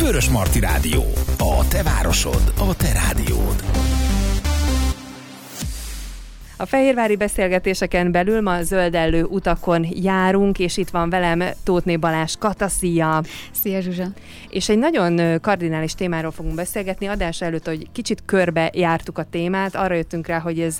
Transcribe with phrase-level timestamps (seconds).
[0.00, 1.02] Vörös Marti Rádió.
[1.38, 3.64] A te városod, a te rádiód.
[6.56, 13.22] A fehérvári beszélgetéseken belül ma zöldellő utakon járunk, és itt van velem Tótné Balázs Kataszia.
[13.52, 14.06] Szia Zsuzsa!
[14.48, 17.06] És egy nagyon kardinális témáról fogunk beszélgetni.
[17.06, 20.78] Adás előtt, hogy kicsit körbe jártuk a témát, arra jöttünk rá, hogy ez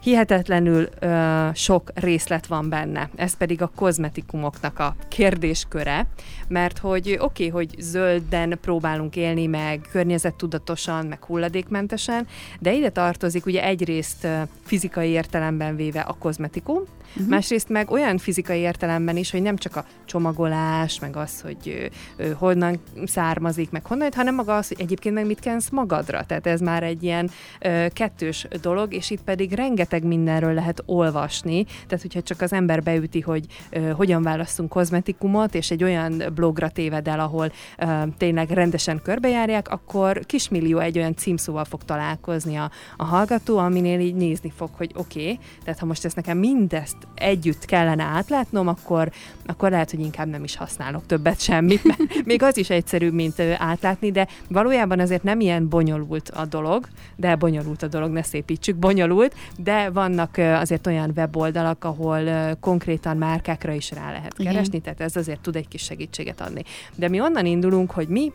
[0.00, 3.10] hihetetlenül ö, sok részlet van benne.
[3.16, 6.06] Ez pedig a kozmetikumoknak a kérdésköre,
[6.48, 12.26] mert hogy oké, okay, hogy zölden próbálunk élni, meg környezettudatosan, meg hulladékmentesen,
[12.60, 14.26] de ide tartozik ugye egyrészt
[14.64, 17.28] fizikai értelemben véve a kozmetikum, uh-huh.
[17.28, 22.30] másrészt meg olyan fizikai értelemben is, hogy nem csak a csomagolás, meg az, hogy ö,
[22.30, 26.24] honnan származik, meg honnan, hanem maga az, hogy egyébként meg mit kensz magadra.
[26.24, 27.30] Tehát ez már egy ilyen
[27.60, 31.64] ö, kettős dolog, és itt pedig rengeteg mindenről lehet olvasni.
[31.64, 36.68] Tehát, hogyha csak az ember beüti, hogy ö, hogyan választunk kozmetikumot, és egy olyan blogra
[36.68, 37.84] téved el, ahol ö,
[38.16, 44.14] tényleg rendesen körbejárják, akkor kismillió egy olyan címszóval fog találkozni a, a hallgató, aminél így
[44.14, 49.10] nézni fog, hogy oké, okay, tehát ha most ezt nekem mindezt együtt kellene átlátnom, akkor,
[49.46, 53.40] akkor lehet, hogy inkább nem is használok többet semmit, mert még az is egyszerűbb, mint
[53.40, 58.76] átlátni, de valójában azért nem ilyen bonyolult a dolog, de bonyolult a dolog, ne szépítsük,
[58.76, 64.82] bonyolult, de vannak azért olyan weboldalak, ahol konkrétan márkákra is rá lehet keresni, Igen.
[64.82, 66.62] tehát ez azért tud egy kis segítséget adni.
[66.94, 68.30] De mi onnan indulunk, hogy mi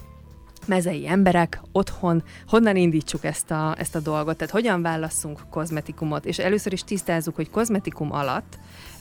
[0.65, 6.39] mezei emberek otthon, honnan indítsuk ezt a, ezt a dolgot, tehát hogyan válasszunk kozmetikumot, és
[6.39, 8.59] először is tisztázzuk, hogy kozmetikum alatt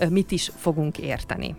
[0.08, 1.56] mit is fogunk érteni.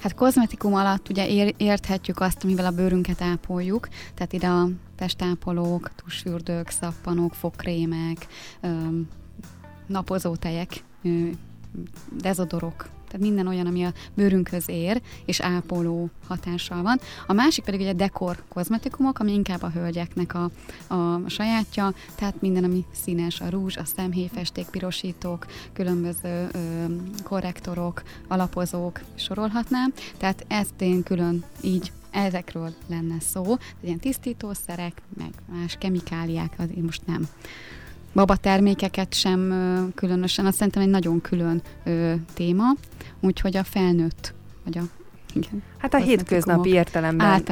[0.00, 5.90] Hát kozmetikum alatt ugye ér, érthetjük azt, amivel a bőrünket ápoljuk, tehát ide a testápolók,
[5.94, 8.26] tusfürdők, szappanok, fogkrémek,
[9.86, 10.84] napozótejek,
[12.20, 17.00] dezodorok, tehát minden olyan, ami a bőrünkhöz ér, és ápoló hatással van.
[17.26, 20.50] A másik pedig ugye dekor kozmetikumok, ami inkább a hölgyeknek a,
[20.94, 26.58] a sajátja, tehát minden, ami színes, a rúzs, a szemhéjfesték, pirosítók, különböző ö,
[27.22, 29.92] korrektorok, alapozók, sorolhatnám.
[30.16, 36.82] Tehát ezt én külön így ezekről lenne szó, ilyen tisztítószerek, meg más kemikáliák, az én
[36.82, 37.28] most nem
[38.14, 39.54] baba termékeket sem
[39.94, 42.64] különösen, azt szerintem egy nagyon külön ö, téma,
[43.20, 44.82] úgyhogy a felnőtt, vagy a
[45.34, 45.62] igen.
[45.78, 47.44] Hát a hétköznapi értelemben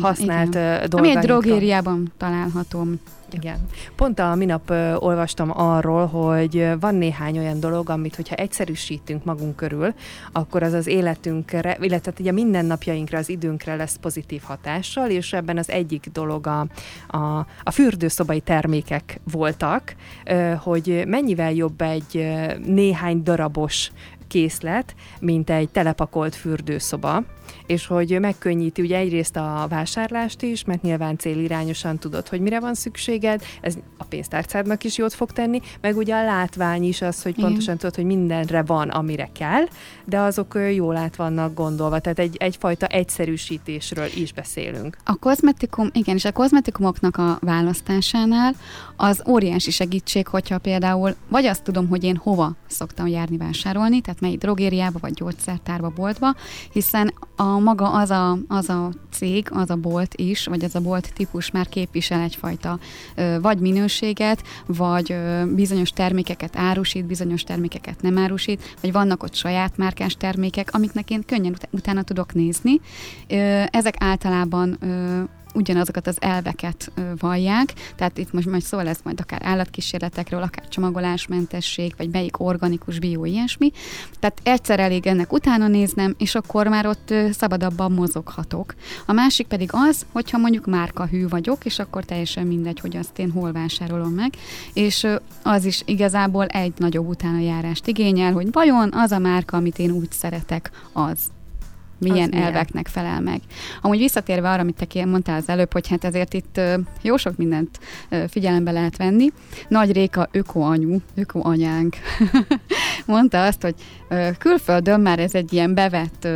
[0.00, 0.90] használt igen.
[0.90, 2.86] Ami egy drogériában található.
[3.30, 3.68] Igen.
[3.96, 9.56] Pont a minap ö, olvastam arról, hogy van néhány olyan dolog, amit hogyha egyszerűsítünk magunk
[9.56, 9.94] körül,
[10.32, 15.70] akkor az az életünkre, illetve ugye mindennapjainkra, az időnkre lesz pozitív hatással, és ebben az
[15.70, 16.66] egyik dolog a,
[17.08, 19.94] a, a fürdőszobai termékek voltak,
[20.24, 22.28] ö, hogy mennyivel jobb egy
[22.64, 23.90] néhány darabos
[24.28, 27.24] készlet, mint egy telepakolt fürdőszoba,
[27.66, 32.74] és hogy megkönnyíti ugye egyrészt a vásárlást is, mert nyilván célirányosan tudod, hogy mire van
[32.74, 37.34] szükséged, ez a pénztárcádnak is jót fog tenni, meg ugye a látvány is az, hogy
[37.34, 39.64] pontosan tudod, hogy mindenre van, amire kell,
[40.04, 44.96] de azok jól át vannak gondolva, tehát egy, egyfajta egyszerűsítésről is beszélünk.
[45.04, 48.54] A kozmetikum, igen, és a kozmetikumoknak a választásánál
[48.96, 54.15] az óriási segítség, hogyha például vagy azt tudom, hogy én hova szoktam járni vásárolni, tehát
[54.20, 56.34] melyik drogériába, vagy gyógyszertárba, boltba,
[56.72, 60.80] hiszen a maga az a, az a cég, az a bolt is, vagy az a
[60.80, 62.78] bolt típus már képvisel egyfajta
[63.40, 65.16] vagy minőséget, vagy
[65.54, 71.22] bizonyos termékeket árusít, bizonyos termékeket nem árusít, vagy vannak ott saját márkás termékek, amiknek én
[71.26, 72.80] könnyen ut- utána tudok nézni.
[73.70, 74.78] Ezek általában
[75.56, 81.94] ugyanazokat az elveket vallják, tehát itt most majd szó lesz majd akár állatkísérletekről, akár csomagolásmentesség,
[81.96, 83.70] vagy melyik organikus bió, ilyesmi.
[84.18, 88.74] Tehát egyszer elég ennek utána néznem, és akkor már ott szabadabban mozoghatok.
[89.06, 93.30] A másik pedig az, hogyha mondjuk márkahű vagyok, és akkor teljesen mindegy, hogy azt én
[93.30, 94.32] hol vásárolom meg,
[94.72, 95.06] és
[95.42, 99.90] az is igazából egy nagyobb utána járást igényel, hogy vajon az a márka, amit én
[99.90, 101.18] úgy szeretek, az
[101.98, 103.10] milyen az elveknek milyen?
[103.10, 103.40] felel meg.
[103.82, 106.60] Amúgy visszatérve arra, amit te mondtál az előbb, hogy hát ezért itt
[107.02, 107.78] jó sok mindent
[108.28, 109.32] figyelembe lehet venni.
[109.68, 111.96] Nagy Réka ökoanyu, ökoanyánk
[113.06, 113.74] mondta azt, hogy
[114.38, 116.28] külföldön már ez egy ilyen bevett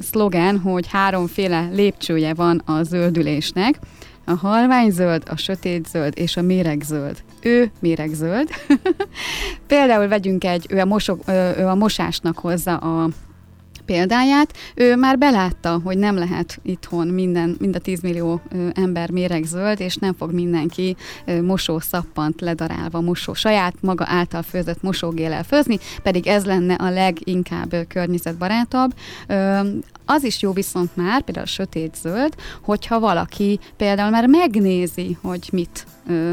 [0.00, 3.78] szlogán, hogy háromféle lépcsője van a zöldülésnek,
[4.24, 7.22] a halványzöld, a sötétzöld és a méregzöld.
[7.42, 8.48] Ő méregzöld.
[9.66, 13.08] Például vegyünk egy, ő a, mosok, ő a mosásnak hozza a
[13.90, 18.40] példáját, ő már belátta, hogy nem lehet itthon minden, mind a 10 millió
[18.72, 20.96] ember méregzöld, és nem fog mindenki
[21.42, 27.74] mosó szappant ledarálva mosó, saját maga által főzött mosógéllel főzni, pedig ez lenne a leginkább
[27.88, 28.94] környezetbarátabb.
[30.04, 35.48] Az is jó viszont már, például a sötét zöld, hogyha valaki például már megnézi, hogy
[35.52, 35.86] mit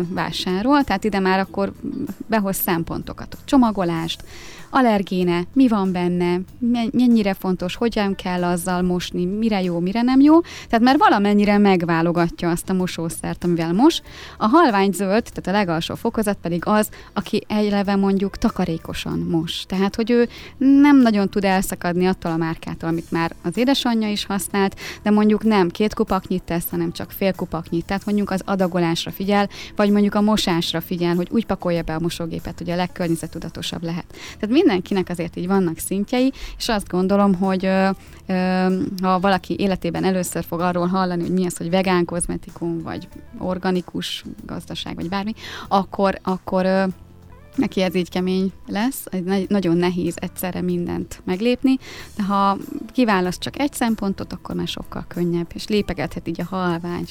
[0.09, 1.73] vásárol, tehát ide már akkor
[2.27, 4.23] behoz szempontokat, csomagolást,
[4.69, 6.39] allergéne, mi van benne,
[6.91, 10.39] mennyire fontos, hogyan kell azzal mosni, mire jó, mire nem jó.
[10.41, 14.01] Tehát már valamennyire megválogatja azt a mosószert, amivel mos.
[14.37, 19.63] A halvány zöld, tehát a legalsó fokozat pedig az, aki eleve mondjuk takarékosan mos.
[19.67, 20.27] Tehát, hogy ő
[20.57, 25.43] nem nagyon tud elszakadni attól a márkától, amit már az édesanyja is használt, de mondjuk
[25.43, 27.85] nem két kupaknyit tesz, hanem csak fél kupaknyit.
[27.85, 31.99] Tehát mondjuk az adagolásra figyel, vagy mondjuk a mosásra figyel, hogy úgy pakolja be a
[31.99, 34.05] mosógépet, hogy a legkörnyezetudatosabb lehet.
[34.39, 37.89] Tehát mindenkinek azért így vannak szintjei, és azt gondolom, hogy ö,
[38.27, 38.67] ö,
[39.01, 43.07] ha valaki életében először fog arról hallani, hogy mi az, hogy vegán kozmetikum, vagy
[43.37, 45.33] organikus gazdaság, vagy bármi,
[45.67, 46.83] akkor, akkor ö,
[47.55, 49.03] neki ez így kemény lesz,
[49.47, 51.77] nagyon nehéz egyszerre mindent meglépni,
[52.15, 52.57] de ha
[52.93, 57.05] kiválaszt csak egy szempontot, akkor már sokkal könnyebb, és lépegethet így a halvány,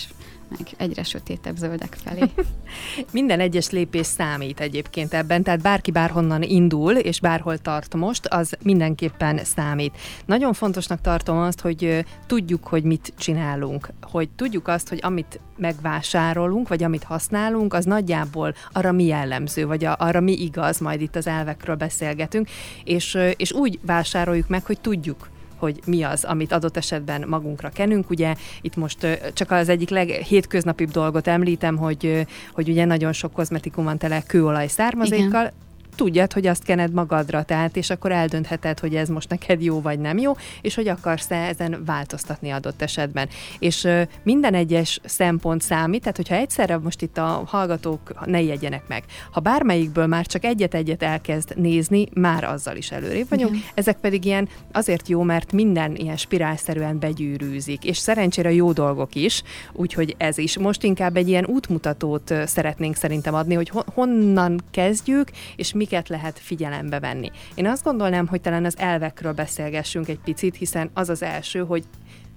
[0.49, 2.23] meg egyre sötétebb zöldek felé.
[3.13, 8.57] Minden egyes lépés számít egyébként ebben, tehát bárki bárhonnan indul, és bárhol tart most, az
[8.63, 9.97] mindenképpen számít.
[10.27, 16.69] Nagyon fontosnak tartom azt, hogy tudjuk, hogy mit csinálunk, hogy tudjuk azt, hogy amit megvásárolunk,
[16.69, 21.27] vagy amit használunk, az nagyjából arra mi jellemző, vagy arra mi igaz, majd itt az
[21.27, 22.49] elvekről beszélgetünk,
[22.85, 25.29] és, és úgy vásároljuk meg, hogy tudjuk,
[25.67, 28.11] hogy mi az, amit adott esetben magunkra kenünk.
[28.11, 33.85] Ugye itt most csak az egyik leghétköznapibb dolgot említem, hogy, hogy ugye nagyon sok kozmetikum
[33.85, 35.65] van tele kőolaj származékkal, Igen
[35.97, 39.99] tudjad, hogy azt kened magadra, tehát, és akkor eldöntheted, hogy ez most neked jó vagy
[39.99, 43.29] nem jó, és hogy akarsz-e ezen változtatni adott esetben.
[43.59, 43.89] És
[44.23, 49.41] minden egyes szempont számít, tehát hogyha egyszerre most itt a hallgatók ne jegyenek meg, ha
[49.41, 53.55] bármelyikből már csak egyet-egyet elkezd nézni, már azzal is előrébb vagyunk.
[53.55, 53.67] Igen.
[53.75, 59.43] Ezek pedig ilyen azért jó, mert minden ilyen spirálszerűen begyűrűzik, és szerencsére jó dolgok is,
[59.73, 60.59] úgyhogy ez is.
[60.59, 66.39] Most inkább egy ilyen útmutatót szeretnénk szerintem adni, hogy honnan kezdjük, és mi miket lehet
[66.39, 67.31] figyelembe venni.
[67.55, 71.85] Én azt gondolnám, hogy talán az elvekről beszélgessünk egy picit, hiszen az az első, hogy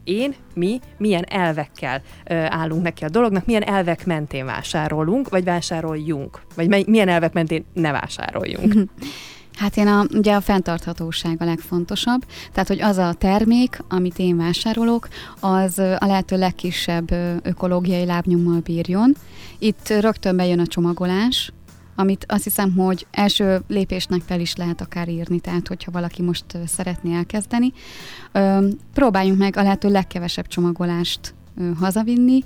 [0.04, 6.42] én, mi, milyen elvekkel ö, állunk neki a dolognak, milyen elvek mentén vásárolunk, vagy vásároljunk,
[6.56, 8.74] vagy milyen elvek mentén ne vásároljunk.
[9.60, 14.38] Hát én a, ugye a fenntarthatóság a legfontosabb, tehát hogy az a termék, amit én
[14.38, 15.08] vásárolok,
[15.40, 17.12] az a lehető legkisebb
[17.42, 19.16] ökológiai lábnyommal bírjon.
[19.58, 21.52] Itt rögtön bejön a csomagolás,
[22.00, 26.46] amit azt hiszem, hogy első lépésnek fel is lehet akár írni, tehát hogyha valaki most
[26.66, 27.74] szeretné elkezdeni.
[28.94, 31.34] Próbáljunk meg a lehető legkevesebb csomagolást
[31.80, 32.44] hazavinni,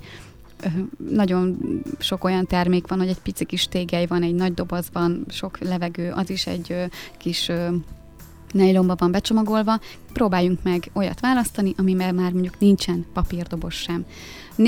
[1.10, 1.58] nagyon
[1.98, 6.10] sok olyan termék van, hogy egy pici kis tégely van, egy nagy dobozban, sok levegő,
[6.10, 6.74] az is egy
[7.18, 7.50] kis
[8.52, 9.80] nejlomba van becsomagolva,
[10.12, 14.04] próbáljunk meg olyat választani, amivel már mondjuk nincsen papírdoboz sem.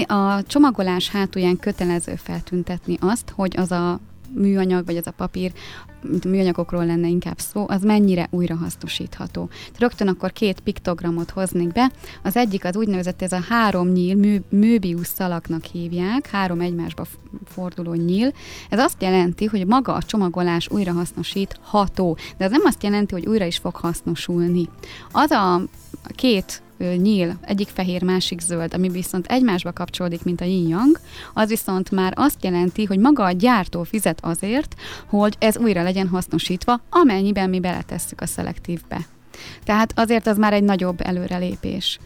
[0.07, 4.01] A csomagolás hátulján kötelező feltüntetni azt, hogy az a
[4.35, 5.53] műanyag, vagy ez a papír,
[6.03, 9.49] mint a műanyagokról lenne inkább szó, az mennyire újrahasznosítható.
[9.79, 11.91] Rögtön akkor két piktogramot hoznék be.
[12.23, 17.07] Az egyik az úgynevezett ez a három nyíl, mű, szalaknak hívják, három egymásba
[17.45, 18.33] forduló nyíl.
[18.71, 23.45] Ez azt jelenti, hogy maga a csomagolás újrahasznosítható, de ez nem azt jelenti, hogy újra
[23.45, 24.69] is fog hasznosulni.
[25.13, 25.63] Az a
[26.15, 31.01] két nyíl, egyik fehér, másik zöld, ami viszont egymásba kapcsolódik, mint a yin-yang,
[31.35, 34.75] az viszont már azt jelenti, hogy maga a gyártó fizet azért,
[35.07, 39.16] hogy ez újra legyen hasznosítva, amennyiben mi beletesszük a szelektívbe.
[39.65, 41.99] Tehát azért az már egy nagyobb előrelépés.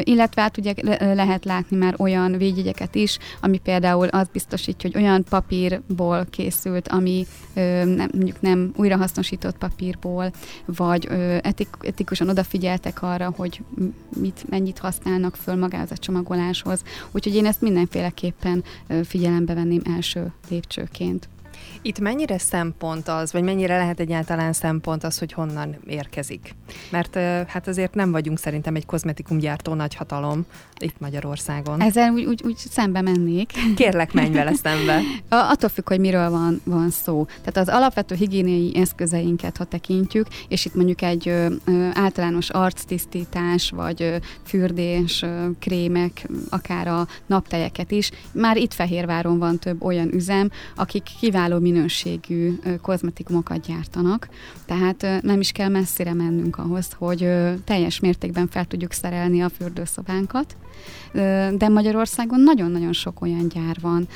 [0.00, 5.24] Illetve hát ugye lehet látni már olyan védjegyeket is, ami például azt biztosítja, hogy olyan
[5.28, 10.32] papírból készült, ami nem, mondjuk nem újrahasznosított papírból,
[10.64, 11.08] vagy
[11.42, 13.60] etik, etikusan odafigyeltek arra, hogy
[14.16, 16.82] mit, mennyit használnak föl magához a csomagoláshoz.
[17.10, 18.64] Úgyhogy én ezt mindenféleképpen
[19.04, 21.28] figyelembe venném első lépcsőként.
[21.82, 26.54] Itt mennyire szempont az, vagy mennyire lehet egyáltalán szempont az, hogy honnan érkezik?
[26.90, 27.14] Mert
[27.46, 30.46] hát azért nem vagyunk szerintem egy kozmetikumgyártó nagyhatalom
[30.78, 31.82] itt Magyarországon.
[31.82, 33.52] Ezzel úgy, úgy, úgy szembe mennék.
[33.76, 35.00] Kérlek, menj vele szembe.
[35.28, 37.24] Attól függ, hogy miről van, van szó.
[37.24, 43.70] Tehát az alapvető higiéniai eszközeinket, ha tekintjük, és itt mondjuk egy ö, ö, általános arctisztítás,
[43.70, 50.14] vagy ö, fürdés, ö, krémek, akár a naptejeket is, már itt Fehérváron van több olyan
[50.14, 54.28] üzem, akik kíván kiváló minőségű kozmetikumokat gyártanak,
[54.66, 57.28] tehát nem is kell messzire mennünk ahhoz, hogy
[57.64, 60.56] teljes mértékben fel tudjuk szerelni a fürdőszobánkat,
[61.52, 64.08] de Magyarországon nagyon-nagyon sok olyan gyár van,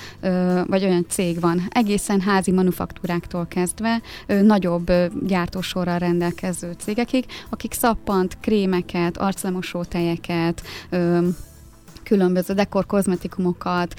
[0.67, 4.93] vagy olyan cég van, egészen házi manufaktúráktól kezdve, nagyobb
[5.27, 10.63] gyártósorral rendelkező cégekig, akik szappant, krémeket, arclemosó tejeket,
[12.05, 13.95] különböző dekor kozmetikumokat,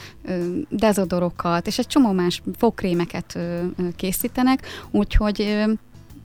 [0.69, 3.39] dezodorokat, és egy csomó más fogkrémeket
[3.95, 5.35] készítenek, úgyhogy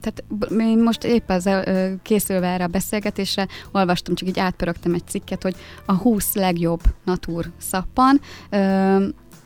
[0.01, 0.23] tehát
[0.59, 1.63] én most épp ezzel
[2.01, 7.51] készülve erre a beszélgetésre olvastam, csak így átpörögtem egy cikket, hogy a 20 legjobb natúr
[7.57, 8.21] szappan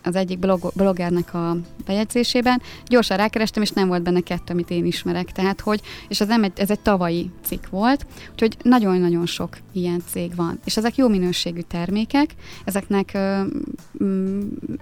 [0.06, 2.62] az egyik blog, bloggernek a bejegyzésében.
[2.86, 5.32] Gyorsan rákerestem, és nem volt benne kettő, amit én ismerek.
[5.32, 10.02] Tehát, hogy, és ez, nem egy, ez egy tavalyi cikk volt, úgyhogy nagyon-nagyon sok ilyen
[10.10, 10.58] cég van.
[10.64, 12.34] És ezek jó minőségű termékek,
[12.64, 13.40] ezeknek ö,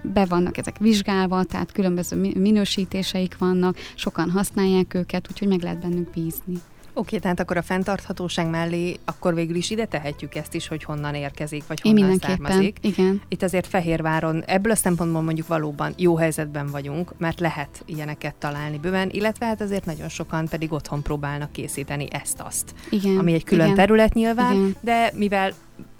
[0.03, 6.09] be vannak ezek vizsgálva, tehát különböző minősítéseik vannak, sokan használják őket, úgyhogy meg lehet bennük
[6.09, 6.61] bízni.
[6.97, 11.15] Oké, tehát akkor a fenntarthatóság mellé akkor végül is ide tehetjük ezt is, hogy honnan
[11.15, 12.77] érkezik, vagy honnan Én származik.
[12.81, 13.21] Igen.
[13.27, 18.77] Itt azért Fehérváron ebből a szempontból mondjuk valóban jó helyzetben vagyunk, mert lehet ilyeneket találni
[18.77, 22.73] bőven, illetve hát azért nagyon sokan pedig otthon próbálnak készíteni ezt-azt.
[22.89, 23.17] Igen.
[23.17, 23.77] Ami egy külön igen.
[23.77, 24.75] terület nyilván, igen.
[24.81, 25.53] de mivel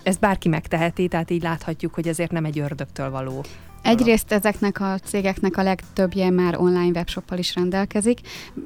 [0.03, 3.43] ezt bárki megteheti, tehát így láthatjuk, hogy ezért nem egy ördögtől való
[3.85, 8.19] Egyrészt ezeknek a cégeknek a legtöbbje már online webshoppal is rendelkezik.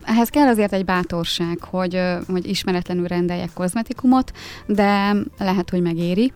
[0.03, 4.31] Ehhez kell azért egy bátorság, hogy, hogy ismeretlenül rendeljek kozmetikumot,
[4.65, 6.33] de lehet, hogy megéri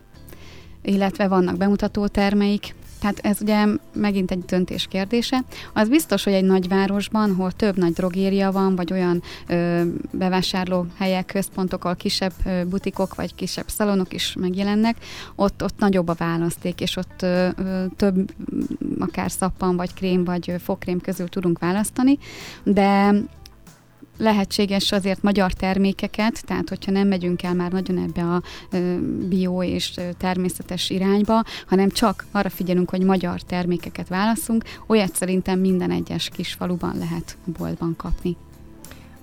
[0.84, 2.74] illetve vannak bemutató termeik,
[3.04, 5.44] tehát ez ugye megint egy döntés kérdése.
[5.72, 11.26] Az biztos, hogy egy nagyvárosban, ahol több nagy drogéria van, vagy olyan ö, bevásárló helyek,
[11.26, 14.96] központok, ahol kisebb ö, butikok, vagy kisebb szalonok is megjelennek,
[15.34, 17.48] ott, ott nagyobb a választék, és ott ö,
[17.96, 18.30] több
[18.98, 22.18] akár szappan, vagy krém, vagy fogkrém közül tudunk választani,
[22.62, 23.14] de
[24.16, 28.42] lehetséges azért magyar termékeket, tehát hogyha nem megyünk el már nagyon ebbe a
[29.28, 35.90] bio és természetes irányba, hanem csak arra figyelünk, hogy magyar termékeket válaszunk, olyat szerintem minden
[35.90, 38.36] egyes kis faluban lehet a boltban kapni.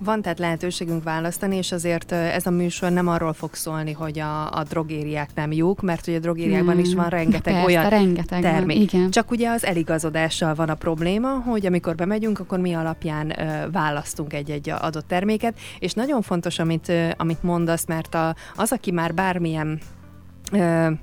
[0.04, 4.52] Van tehát lehetőségünk választani, és azért ez a műsor nem arról fog szólni, hogy a,
[4.52, 8.92] a drogériák nem jók, mert ugye a drogériákban is van rengeteg Persze, olyan rengeteg termék.
[8.92, 9.12] Van, igen.
[9.12, 13.36] Csak ugye az eligazodással van a probléma, hogy amikor bemegyünk, akkor mi alapján
[13.72, 19.14] választunk egy-egy adott terméket, és nagyon fontos, amit, amit mondasz, mert a, az, aki már
[19.14, 19.80] bármilyen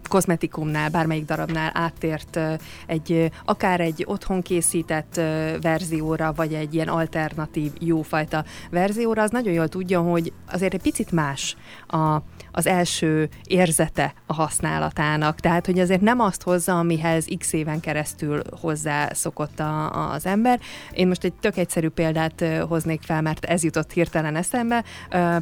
[0.08, 2.40] kozmetikumnál, bármelyik darabnál áttért
[2.86, 5.20] egy, akár egy otthon készített
[5.60, 11.12] verzióra, vagy egy ilyen alternatív, jófajta verzióra, az nagyon jól tudja, hogy azért egy picit
[11.12, 12.16] más a,
[12.52, 15.40] az első érzete a használatának.
[15.40, 20.60] Tehát, hogy azért nem azt hozza, amihez x éven keresztül hozzá szokott a, az ember.
[20.92, 24.84] Én most egy tök egyszerű példát hoznék fel, mert ez jutott hirtelen eszembe.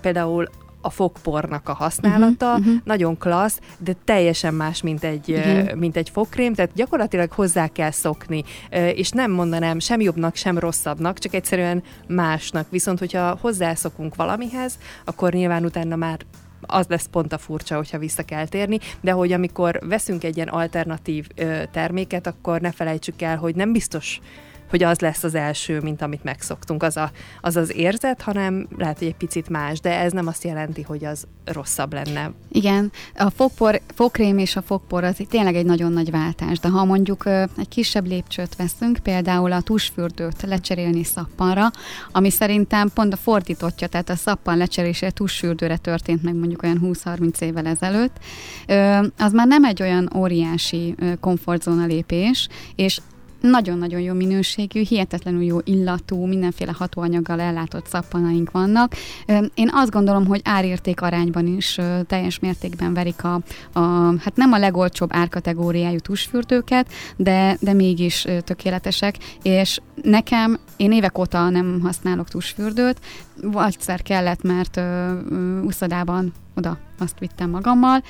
[0.00, 0.48] Például
[0.86, 2.80] a fogpornak a használata, uh-huh, uh-huh.
[2.84, 7.90] nagyon klassz, de teljesen más, mint egy, uh, mint egy fogkrém, tehát gyakorlatilag hozzá kell
[7.90, 8.44] szokni,
[8.94, 12.70] és nem mondanám sem jobbnak, sem rosszabbnak, csak egyszerűen másnak.
[12.70, 16.18] Viszont, hogyha hozzászokunk valamihez, akkor nyilván utána már
[16.60, 20.48] az lesz pont a furcsa, hogyha vissza kell térni, de hogy amikor veszünk egy ilyen
[20.48, 24.20] alternatív ö, terméket, akkor ne felejtsük el, hogy nem biztos,
[24.70, 28.98] hogy az lesz az első, mint amit megszoktunk, az, a, az az érzet, hanem lehet,
[28.98, 32.32] hogy egy picit más, de ez nem azt jelenti, hogy az rosszabb lenne.
[32.48, 36.84] Igen, a fogpor, fogkrém és a fogpor az tényleg egy nagyon nagy váltás, de ha
[36.84, 41.70] mondjuk egy kisebb lépcsőt veszünk, például a tusfürdőt lecserélni szappanra,
[42.12, 47.40] ami szerintem pont a fordítottja, tehát a szappan lecserélése tusfürdőre történt meg mondjuk olyan 20-30
[47.40, 48.16] évvel ezelőtt,
[49.18, 53.00] az már nem egy olyan óriási komfortzóna lépés, és
[53.40, 58.94] nagyon-nagyon jó minőségű, hihetetlenül jó illatú, mindenféle hatóanyaggal ellátott szappanaink vannak.
[59.54, 63.34] Én azt gondolom, hogy árérték arányban is teljes mértékben verik a,
[63.72, 63.80] a
[64.18, 71.48] hát nem a legolcsóbb árkategóriájú tusfürdőket, de, de mégis tökéletesek, és nekem, én évek óta
[71.48, 73.00] nem használok tusfürdőt,
[73.54, 74.80] egyszer kellett, mert
[75.64, 78.02] úszodában oda azt vittem magammal,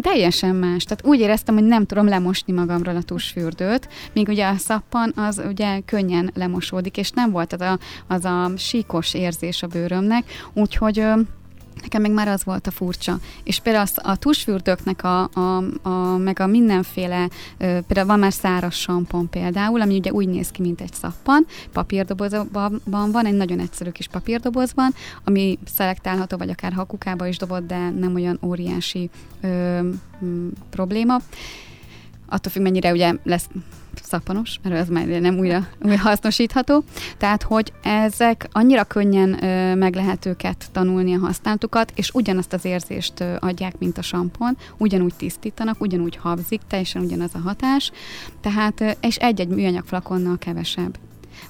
[0.00, 0.84] teljesen más.
[0.84, 5.42] Tehát úgy éreztem, hogy nem tudom lemosni magamról a tusfürdőt, míg ugye a szappan az
[5.48, 11.04] ugye könnyen lemosódik, és nem volt az a, az a síkos érzés a bőrömnek, úgyhogy
[11.82, 13.18] Nekem meg már az volt a furcsa.
[13.42, 18.74] És például a, a tusfürdőknek a, a, a, meg a mindenféle, például van már száraz
[18.74, 23.90] sampon például, ami ugye úgy néz ki, mint egy szappan, papírdobozban van, egy nagyon egyszerű
[23.90, 29.10] kis papírdobozban, ami szelektálható, vagy akár hakukába is dobott, de nem olyan óriási
[29.40, 31.16] ö, m, probléma
[32.32, 33.48] attól függ, mennyire ugye lesz
[34.02, 36.84] szappanos, mert ez már nem újra, újra hasznosítható.
[37.16, 42.64] Tehát, hogy ezek annyira könnyen ö, meg lehet őket tanulni a használatukat, és ugyanazt az
[42.64, 47.90] érzést ö, adják, mint a sampon, ugyanúgy tisztítanak, ugyanúgy habzik, teljesen ugyanaz a hatás,
[48.40, 50.98] tehát, ö, és egy-egy műanyag flakonnal kevesebb.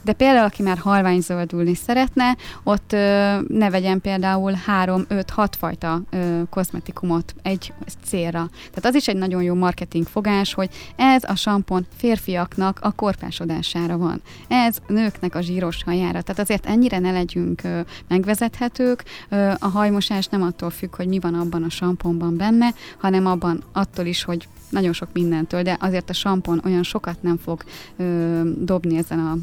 [0.04, 4.52] De például, aki már halvány zöldülni szeretne, ott ö, ne vegyen például
[4.84, 7.72] 3-5-6 fajta ö, kozmetikumot egy
[8.04, 8.48] célra.
[8.52, 13.98] Tehát az is egy nagyon jó marketing fogás, hogy ez a sampon férfiaknak a korpásodására
[13.98, 14.22] van.
[14.48, 16.22] Ez nőknek a zsíros hajára.
[16.22, 19.04] Tehát azért ennyire ne legyünk ö, megvezethetők.
[19.28, 23.62] Ö, a hajmosás nem attól függ, hogy mi van abban a samponban benne, hanem abban
[23.72, 27.64] attól is, hogy nagyon sok mindentől, de azért a sampon olyan sokat nem fog
[27.96, 29.36] ö, dobni ezen a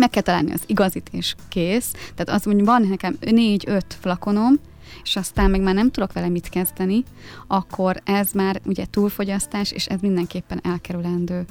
[0.00, 1.90] meg kell találni az igazit, és kész.
[2.14, 4.54] Tehát az, hogy van nekem négy-öt flakonom,
[5.02, 7.02] és aztán meg már nem tudok vele mit kezdeni,
[7.46, 11.44] akkor ez már ugye túlfogyasztás, és ez mindenképpen elkerülendő.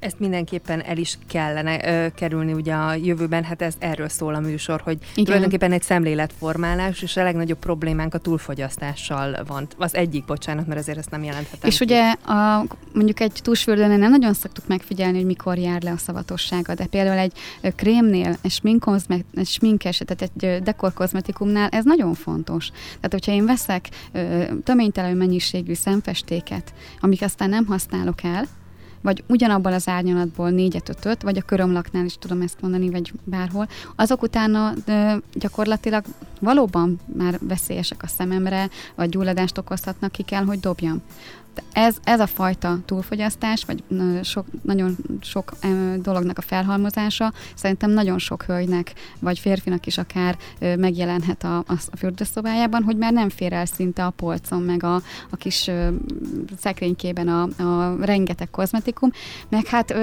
[0.00, 4.40] Ezt mindenképpen el is kellene ö, kerülni ugye a jövőben, hát ez erről szól a
[4.40, 5.24] műsor, hogy Igen.
[5.24, 9.66] tulajdonképpen egy szemléletformálás, és a legnagyobb problémánk a túlfogyasztással van.
[9.76, 11.84] Az egyik, bocsánat, mert azért ezt nem jelenthetem És ki.
[11.84, 16.74] ugye a, mondjuk egy túlsfürdőnél nem nagyon szoktuk megfigyelni, hogy mikor jár le a szavatossága,
[16.74, 17.32] de például egy
[17.76, 18.62] krémnél, egy,
[19.34, 22.68] egy sminkes, tehát egy dekorkozmetikumnál ez nagyon fontos.
[22.68, 23.88] Tehát, hogyha én veszek
[24.64, 28.46] töménytelen mennyiségű szemfestéket, amik aztán nem használok el,
[29.00, 33.68] vagy ugyanabban az árnyalatból négyet, ötöt, vagy a körömlaknál is tudom ezt mondani, vagy bárhol,
[33.96, 34.72] azok utána
[35.32, 36.04] gyakorlatilag
[36.40, 41.02] valóban már veszélyesek a szememre, vagy gyulladást okozhatnak, ki kell, hogy dobjam
[41.72, 43.82] ez, ez a fajta túlfogyasztás, vagy
[44.22, 45.52] sok, nagyon sok
[46.02, 52.82] dolognak a felhalmozása szerintem nagyon sok hölgynek, vagy férfinak is akár megjelenhet a, a fürdőszobájában,
[52.82, 54.94] hogy már nem fér el szinte a polcon, meg a,
[55.30, 55.70] a kis
[56.58, 59.10] szekrénykében a, a rengeteg kozmetikum,
[59.48, 59.94] meg hát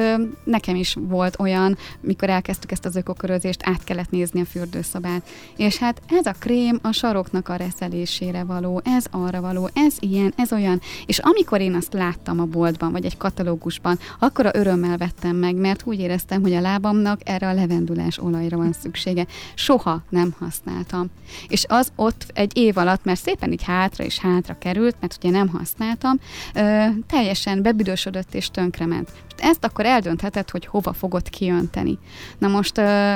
[0.43, 5.29] nekem is volt olyan, mikor elkezdtük ezt az ökokörözést, át kellett nézni a fürdőszobát.
[5.57, 10.33] És hát ez a krém a saroknak a reszelésére való, ez arra való, ez ilyen,
[10.37, 14.97] ez olyan, és amikor én azt láttam a boltban, vagy egy katalógusban, akkor a örömmel
[14.97, 19.25] vettem meg, mert úgy éreztem, hogy a lábamnak erre a levendulás olajra van szüksége.
[19.53, 21.07] Soha nem használtam.
[21.47, 25.29] És az ott egy év alatt, mert szépen így hátra és hátra került, mert ugye
[25.29, 26.19] nem használtam,
[26.53, 29.11] ö, teljesen bebüdösödött és tönkrement.
[29.37, 31.97] Ezt akkor eldöntheted, hogy hova fogod kiönteni.
[32.37, 33.15] Na most ö,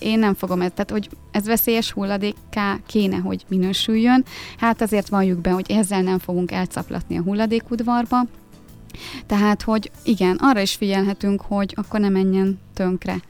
[0.00, 4.24] én nem fogom ezt, tehát hogy ez veszélyes hulladékká kéne, hogy minősüljön.
[4.58, 8.26] Hát azért valljuk be, hogy ezzel nem fogunk elcaplatni a hulladékudvarba,
[9.26, 13.20] tehát, hogy igen, arra is figyelhetünk, hogy akkor ne menjen tönkre.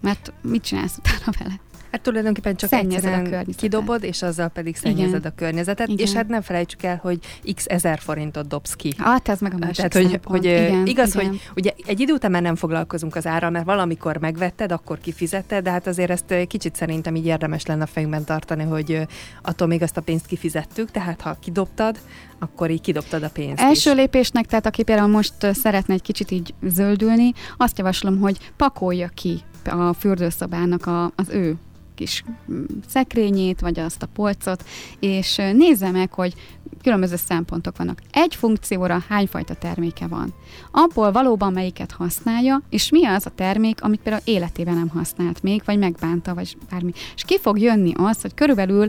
[0.00, 1.60] Mert mit csinálsz utána vele?
[1.92, 5.32] Hát tulajdonképpen csak egyszerűen a kidobod, és azzal pedig szennyezed Igen.
[5.32, 6.06] a környezetet, Igen.
[6.06, 7.18] és hát nem felejtsük el, hogy
[7.54, 8.94] x ezer forintot dobsz ki.
[8.98, 11.26] Hát ez meg a másik Tehát, hogy, hogy Igen, igaz, Igen.
[11.26, 15.64] hogy ugye egy idő után már nem foglalkozunk az árral, mert valamikor megvetted, akkor kifizetted,
[15.64, 19.06] de hát azért ezt kicsit szerintem így érdemes lenne a fejünkben tartani, hogy
[19.42, 21.98] attól még azt a pénzt kifizettük, tehát ha kidobtad,
[22.38, 23.96] akkor így kidobtad a pénzt Első is.
[23.96, 29.40] lépésnek, tehát aki például most szeretne egy kicsit így zöldülni, azt javaslom, hogy pakolja ki
[29.64, 31.56] a fürdőszobának a, az ő
[32.02, 34.64] kis mm, szekrényét, vagy azt a polcot,
[35.00, 36.34] és nézze meg, hogy
[36.82, 37.98] különböző szempontok vannak.
[38.12, 40.34] Egy funkcióra hányfajta terméke van.
[40.70, 45.62] Abból valóban melyiket használja, és mi az a termék, amit például életében nem használt még,
[45.64, 46.92] vagy megbánta, vagy bármi.
[47.14, 48.88] És ki fog jönni az, hogy körülbelül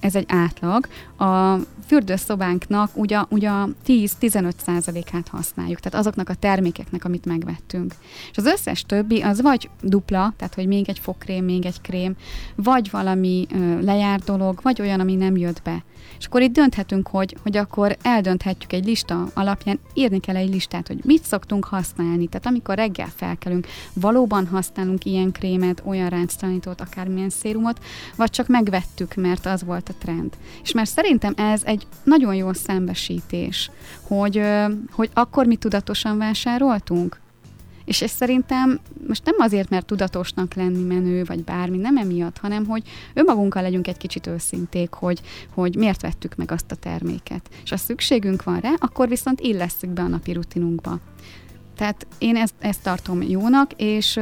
[0.00, 0.86] ez egy átlag,
[1.18, 1.56] a
[1.88, 3.50] fürdőszobánknak ugye, ugye
[3.86, 7.94] 10-15 százalékát használjuk, tehát azoknak a termékeknek, amit megvettünk.
[8.30, 12.16] És az összes többi az vagy dupla, tehát hogy még egy fogkrém, még egy krém,
[12.54, 15.84] vagy valami ö, lejárt dolog, vagy olyan, ami nem jött be.
[16.18, 20.86] És akkor itt dönthetünk, hogy, hogy akkor eldönthetjük egy lista alapján, írni kell egy listát,
[20.86, 22.26] hogy mit szoktunk használni.
[22.26, 27.84] Tehát amikor reggel felkelünk, valóban használunk ilyen krémet, olyan ránctalanítót, akármilyen szérumot,
[28.16, 30.36] vagy csak megvettük, mert az volt a trend.
[30.62, 33.70] És már szerintem ez egy nagyon jó szembesítés,
[34.02, 34.42] hogy,
[34.90, 37.20] hogy akkor mi tudatosan vásároltunk,
[37.88, 42.66] és ez szerintem most nem azért, mert tudatosnak lenni menő, vagy bármi, nem emiatt, hanem
[42.66, 42.82] hogy
[43.14, 45.20] önmagunkkal legyünk egy kicsit őszinték, hogy,
[45.54, 47.48] hogy miért vettük meg azt a terméket.
[47.64, 50.98] És ha szükségünk van rá, akkor viszont illesszük be a napi rutinunkba.
[51.76, 54.20] Tehát én ezt, ezt tartom jónak, és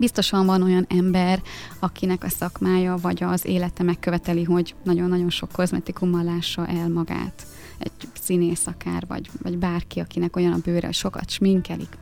[0.00, 1.42] biztosan van olyan ember,
[1.78, 7.46] akinek a szakmája vagy az élete megköveteli, hogy nagyon-nagyon sok kozmetikummal lássa el magát.
[7.78, 11.98] Egy színész akár, vagy, vagy bárki, akinek olyan a bőre, hogy sokat sminkelik,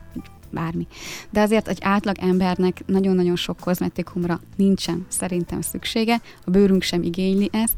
[0.51, 0.87] bármi.
[1.29, 7.49] De azért egy átlag embernek nagyon-nagyon sok kozmetikumra nincsen szerintem szüksége, a bőrünk sem igényli
[7.51, 7.77] ezt,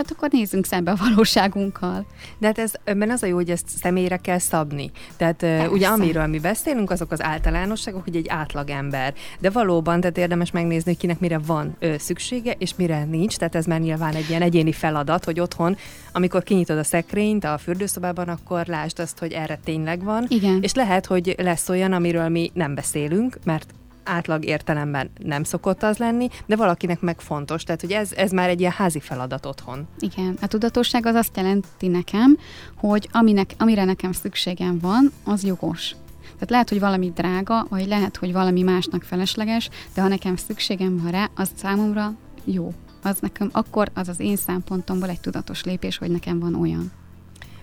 [0.00, 2.06] tehát akkor nézzünk szembe a valóságunkkal.
[2.38, 4.90] De hát ez, ebben az a jó, hogy ezt személyre kell szabni.
[5.16, 5.70] Tehát Persze.
[5.70, 9.14] ugye amiről mi beszélünk, azok az általánosságok, hogy egy átlagember.
[9.38, 13.36] De valóban, tehát érdemes megnézni, hogy kinek mire van ö, szüksége, és mire nincs.
[13.36, 15.76] Tehát ez már nyilván egy ilyen egyéni feladat, hogy otthon,
[16.12, 20.24] amikor kinyitod a szekrényt a fürdőszobában, akkor lásd azt, hogy erre tényleg van.
[20.28, 20.62] Igen.
[20.62, 23.74] És lehet, hogy lesz olyan, amiről mi nem beszélünk, mert
[24.10, 27.62] átlag értelemben nem szokott az lenni, de valakinek meg fontos.
[27.62, 29.86] Tehát, hogy ez, ez már egy ilyen házi feladat otthon.
[29.98, 32.38] Igen, a tudatosság az azt jelenti nekem,
[32.76, 35.94] hogy aminek, amire nekem szükségem van, az jogos.
[36.22, 41.00] Tehát lehet, hogy valami drága, vagy lehet, hogy valami másnak felesleges, de ha nekem szükségem
[41.02, 42.12] van rá, az számomra
[42.44, 42.72] jó.
[43.02, 46.92] Az nekem akkor az az én szempontomból egy tudatos lépés, hogy nekem van olyan.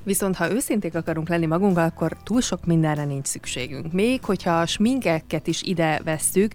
[0.07, 3.91] Viszont ha őszinték akarunk lenni magunkkal, akkor túl sok mindenre nincs szükségünk.
[3.93, 6.51] Még hogyha a sminkeket is ide vesszük,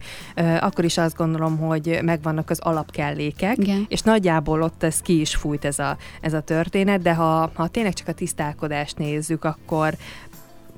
[0.61, 3.87] akkor is azt gondolom, hogy megvannak az alapkellékek, Igen.
[3.89, 7.69] és nagyjából ott ez ki is fújt ez a, ez a történet, de ha, ha
[7.69, 9.95] tényleg csak a tisztálkodást nézzük, akkor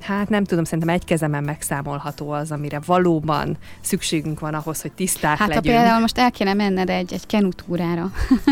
[0.05, 5.39] hát nem tudom, szerintem egy kezemen megszámolható az, amire valóban szükségünk van ahhoz, hogy tiszták
[5.39, 5.67] hát, legyünk.
[5.67, 8.11] Hát például most el kéne menned egy, egy kenutúrára,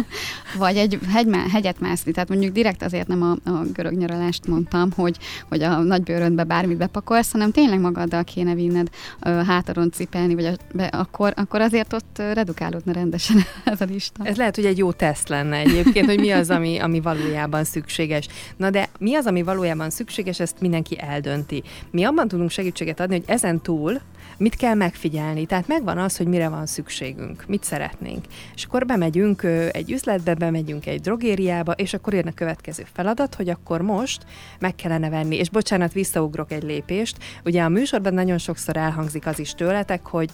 [0.59, 4.91] vagy egy hegy, hegyet mászni, tehát mondjuk direkt azért nem a, a görög nyaralást mondtam,
[4.97, 8.89] hogy, hogy a nagybőrödbe bármit bepakolsz, hanem tényleg magaddal kéne vinned
[9.21, 14.25] hátadon cipelni, vagy a, be, akkor, akkor azért ott redukálódna rendesen ez a lista.
[14.25, 18.29] Ez lehet, hogy egy jó teszt lenne egyébként, hogy mi az, ami, ami valójában szükséges.
[18.57, 21.63] Na de mi az, ami valójában szükséges, ezt mindenki eldönt eldönti.
[21.91, 24.01] Mi abban tudunk segítséget adni, hogy ezen túl
[24.37, 25.47] mit kell megfigyelni.
[25.47, 28.25] Tehát megvan az, hogy mire van szükségünk, mit szeretnénk.
[28.55, 33.49] És akkor bemegyünk egy üzletbe, bemegyünk egy drogériába, és akkor jön a következő feladat, hogy
[33.49, 34.27] akkor most
[34.59, 35.37] meg kellene venni.
[35.37, 37.17] És bocsánat, visszaugrok egy lépést.
[37.45, 40.31] Ugye a műsorban nagyon sokszor elhangzik az is tőletek, hogy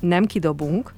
[0.00, 0.92] nem kidobunk,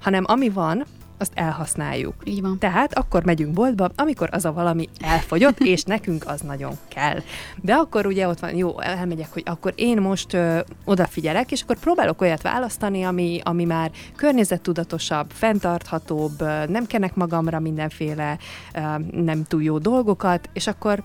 [0.00, 0.84] hanem ami van,
[1.18, 2.14] azt elhasználjuk.
[2.24, 2.58] Így van.
[2.58, 7.18] Tehát akkor megyünk boltba, amikor az a valami elfogyott, és nekünk az nagyon kell.
[7.60, 11.78] De akkor ugye ott van, jó, elmegyek, hogy akkor én most ö, odafigyelek, és akkor
[11.78, 18.38] próbálok olyat választani, ami, ami már környezettudatosabb, fenntarthatóbb, nem kenek magamra mindenféle
[18.74, 18.80] ö,
[19.22, 21.02] nem túl jó dolgokat, és akkor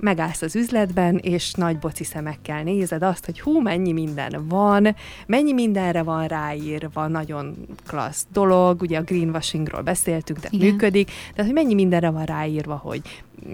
[0.00, 5.52] megállsz az üzletben, és nagy boci szemekkel nézed azt, hogy hú, mennyi minden van, mennyi
[5.52, 10.68] mindenre van ráírva, nagyon klassz dolog, ugye a greenwashingról beszéltünk, tehát Igen.
[10.68, 13.00] működik, tehát hogy mennyi mindenre van ráírva, hogy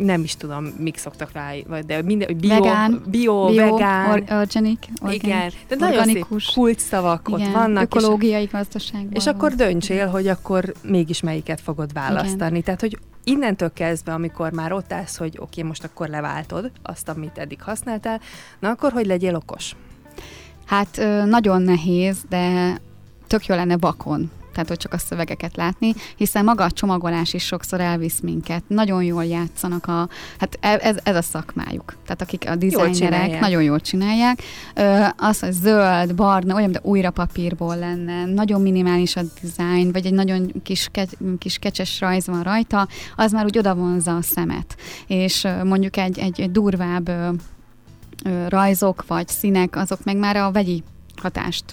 [0.01, 1.53] nem is tudom, mik szoktak rá,
[1.87, 4.11] de minden, bio, vegán, bio, bio vegán.
[4.11, 7.83] Or, organic, organic, igen, de nagyon szép kulcs szavak igen, ott vannak.
[7.83, 9.13] ökológiai és, gazdaságban.
[9.13, 12.51] És akkor döntsél, hogy akkor mégis melyiket fogod választani.
[12.51, 12.63] Igen.
[12.63, 17.09] Tehát, hogy innentől kezdve, amikor már ott állsz, hogy oké, okay, most akkor leváltod azt,
[17.09, 18.21] amit eddig használtál,
[18.59, 19.77] na akkor hogy legyél okos?
[20.65, 22.75] Hát nagyon nehéz, de
[23.27, 27.45] tök jó lenne vakon tehát hogy csak a szövegeket látni, hiszen maga a csomagolás is
[27.45, 28.63] sokszor elvisz minket.
[28.67, 31.97] Nagyon jól játszanak a, hát e, ez, ez a szakmájuk.
[32.05, 34.43] Tehát akik a dizájnerek nagyon jól csinálják.
[35.17, 40.13] Az, hogy zöld, barna, olyan, de újra papírból lenne, nagyon minimális a dizájn, vagy egy
[40.13, 41.07] nagyon kis, ke,
[41.39, 44.77] kis kecses rajz van rajta, az már úgy odavonza a szemet.
[45.07, 47.11] És mondjuk egy, egy, egy durvább
[48.49, 50.83] rajzok vagy színek, azok meg már a vegyi
[51.17, 51.65] hatást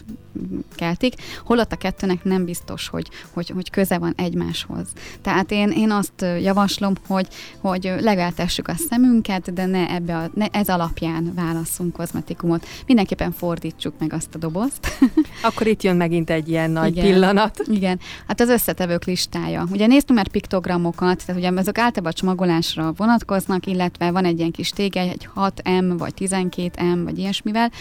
[0.75, 1.13] keltik,
[1.45, 4.87] holott a kettőnek nem biztos, hogy, hogy, hogy köze van egymáshoz.
[5.21, 7.27] Tehát én, én azt javaslom, hogy,
[7.59, 12.67] hogy legeltessük a szemünket, de ne, ebbe a, ne ez alapján válasszunk kozmetikumot.
[12.87, 14.87] Mindenképpen fordítsuk meg azt a dobozt.
[15.47, 17.61] Akkor itt jön megint egy ilyen nagy igen, pillanat.
[17.65, 19.67] Igen, hát az összetevők listája.
[19.71, 24.51] Ugye néztünk már piktogramokat, tehát ugye ezek általában a csomagolásra vonatkoznak, illetve van egy ilyen
[24.51, 27.71] kis tége, egy 6M vagy 12M vagy ilyesmivel,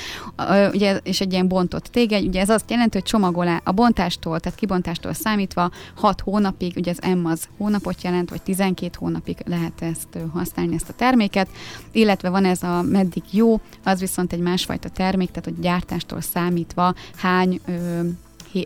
[0.73, 4.59] ugye, és egy ilyen bontott tége, ugye ez azt jelenti, hogy csomagolá a bontástól, tehát
[4.59, 10.19] kibontástól számítva 6 hónapig, ugye az M az hónapot jelent, vagy 12 hónapig lehet ezt
[10.33, 11.49] használni, ezt a terméket,
[11.93, 16.95] illetve van ez a meddig jó, az viszont egy másfajta termék, tehát hogy gyártástól számítva
[17.17, 18.01] hány ö,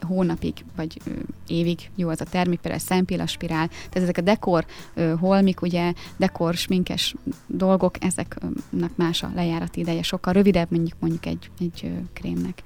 [0.06, 1.10] hónapig, vagy ö,
[1.46, 5.92] évig jó az a termék, például a szempillaspirál, tehát ezek a dekor ö, holmik, ugye
[6.16, 7.14] dekor sminkes
[7.46, 12.62] dolgok, ezeknek más a lejárati ideje, sokkal rövidebb, mondjuk mondjuk egy, egy ö, krémnek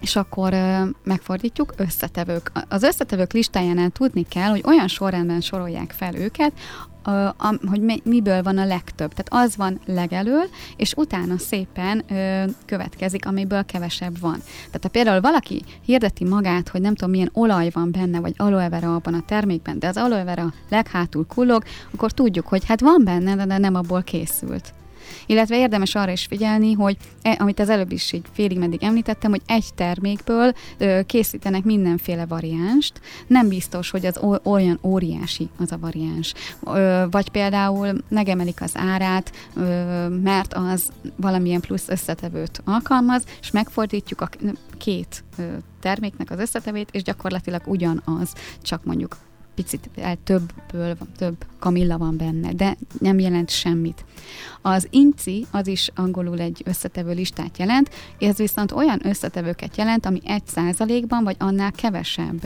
[0.00, 2.52] és akkor ö, megfordítjuk összetevők.
[2.68, 6.52] Az összetevők listájánál tudni kell, hogy olyan sorrendben sorolják fel őket,
[7.04, 9.12] ö, a, hogy miből van a legtöbb.
[9.14, 10.44] Tehát az van legelől,
[10.76, 14.38] és utána szépen ö, következik, amiből kevesebb van.
[14.66, 18.68] Tehát ha például valaki hirdeti magát, hogy nem tudom milyen olaj van benne, vagy aloe
[18.68, 21.62] vera abban a termékben, de az aloe vera leghátul kullog,
[21.94, 24.74] akkor tudjuk, hogy hát van benne, de nem abból készült.
[25.26, 29.30] Illetve érdemes arra is figyelni, hogy e, amit az előbb is így félig meddig említettem,
[29.30, 35.78] hogy egy termékből ö, készítenek mindenféle variánst, nem biztos, hogy az olyan óriási az a
[35.78, 36.34] variáns.
[36.64, 44.20] Ö, vagy például megemelik az árát, ö, mert az valamilyen plusz összetevőt alkalmaz, és megfordítjuk
[44.20, 44.28] a
[44.78, 45.24] két
[45.80, 49.16] terméknek az összetevét, és gyakorlatilag ugyanaz, csak mondjuk
[49.56, 49.90] picit
[50.24, 54.04] többből, több kamilla van benne, de nem jelent semmit.
[54.62, 60.20] Az INCI, az is angolul egy összetevő listát jelent, ez viszont olyan összetevőket jelent, ami
[60.24, 62.40] egy százalékban, vagy annál kevesebb,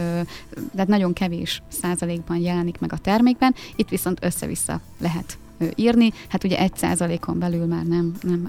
[0.73, 5.39] tehát nagyon kevés százalékban jelenik meg a termékben, itt viszont össze-vissza lehet
[5.75, 8.49] írni, hát ugye egy százalékon belül már nem, nem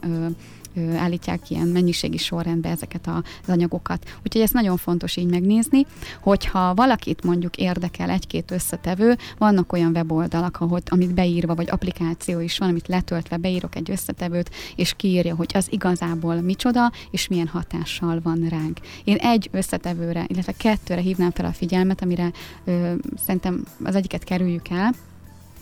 [0.95, 4.15] állítják ilyen mennyiségi sorrendbe ezeket az anyagokat.
[4.25, 5.85] Úgyhogy ez nagyon fontos így megnézni,
[6.21, 12.57] hogyha valakit mondjuk érdekel egy-két összetevő, vannak olyan weboldalak, ahol, amit beírva, vagy applikáció is
[12.57, 18.19] van, amit letöltve beírok egy összetevőt, és kiírja, hogy az igazából micsoda, és milyen hatással
[18.23, 18.79] van ránk.
[19.03, 22.31] Én egy összetevőre, illetve kettőre hívnám fel a figyelmet, amire
[22.63, 22.93] ö,
[23.25, 24.93] szerintem az egyiket kerüljük el,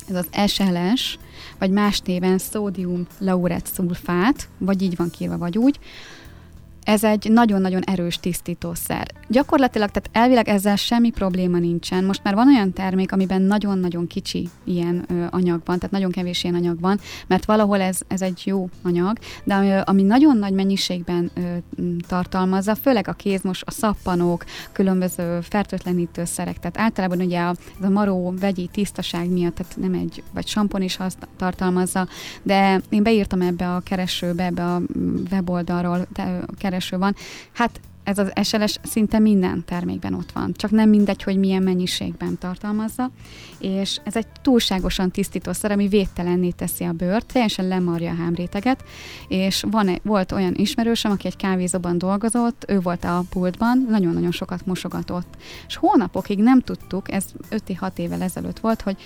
[0.09, 1.17] ez az SLS,
[1.59, 5.79] vagy más néven szódium lauret szulfát, vagy így van kírva, vagy úgy,
[6.89, 9.07] ez egy nagyon-nagyon erős tisztítószer.
[9.27, 12.03] Gyakorlatilag, tehát elvileg ezzel semmi probléma nincsen.
[12.03, 16.43] Most már van olyan termék, amiben nagyon-nagyon kicsi ilyen ö, anyag van, tehát nagyon kevés
[16.43, 20.53] ilyen anyag van, mert valahol ez, ez egy jó anyag, de ami, ami nagyon nagy
[20.53, 21.41] mennyiségben ö,
[22.07, 28.33] tartalmazza, főleg a kézmos, a szappanok, különböző fertőtlenítőszerek, tehát általában ugye a, ez a maró
[28.39, 32.07] vegyi tisztaság miatt, tehát nem egy, vagy sampon is azt tartalmazza,
[32.43, 34.81] de én beírtam ebbe a keresőbe, ebbe a
[35.31, 36.07] weboldalról,
[36.57, 37.15] kereső kereső van.
[37.51, 42.37] Hát ez az SLS szinte minden termékben ott van, csak nem mindegy, hogy milyen mennyiségben
[42.37, 43.11] tartalmazza,
[43.59, 48.83] és ez egy túlságosan tisztítószer, ami védtelenné teszi a bőrt, teljesen lemarja a hámréteget,
[49.27, 54.65] és van, volt olyan ismerősöm, aki egy kávézóban dolgozott, ő volt a pultban, nagyon-nagyon sokat
[54.65, 55.37] mosogatott,
[55.67, 58.97] és hónapokig nem tudtuk, ez 5-6 évvel ezelőtt volt, hogy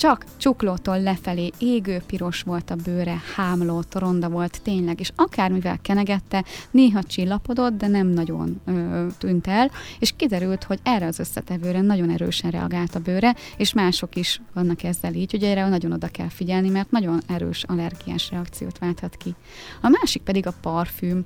[0.00, 6.44] csak csuklótól lefelé égő piros volt a bőre, hámlott, ronda volt tényleg, és akármivel kenegette,
[6.70, 12.10] néha csillapodott, de nem nagyon ö, tűnt el, és kiderült, hogy erre az összetevőre nagyon
[12.10, 16.28] erősen reagált a bőre, és mások is vannak ezzel így, hogy erre nagyon oda kell
[16.28, 19.34] figyelni, mert nagyon erős allergiás reakciót válthat ki.
[19.80, 21.22] A másik pedig a parfüm.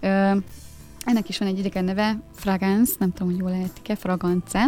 [0.00, 0.36] Ö,
[1.04, 4.66] ennek is van egy idegen neve, Fragance, nem tudom, hogy jól lehetik-e, Fragance.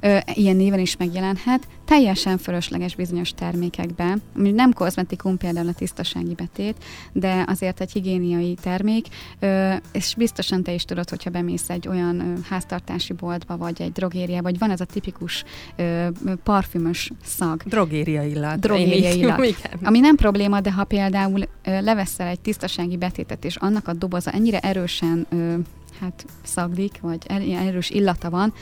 [0.00, 1.68] Ö, ilyen néven is megjelenhet.
[1.84, 9.06] Teljesen fölösleges bizonyos termékekben, nem kozmetikum, például a tisztasági betét, de azért egy higiéniai termék,
[9.38, 13.92] ö, és biztosan te is tudod, hogyha bemész egy olyan ö, háztartási boltba, vagy egy
[13.92, 15.44] drogériába, vagy van ez a tipikus
[15.76, 16.08] ö,
[16.42, 17.62] parfümös szag.
[17.62, 18.58] Drogéria illat.
[18.58, 19.56] Drogéria illat.
[19.82, 24.30] Ami nem probléma, de ha például ö, leveszel egy tisztasági betétet, és annak a doboza
[24.30, 25.54] ennyire erősen ö,
[26.00, 28.52] hát szaglik, vagy erős illata van,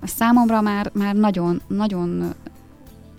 [0.00, 2.34] a számomra már, már nagyon, nagyon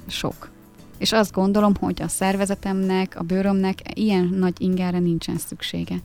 [0.08, 0.50] sok.
[0.98, 5.96] És azt gondolom, hogy a szervezetemnek, a bőrömnek ilyen nagy ingára nincsen szüksége.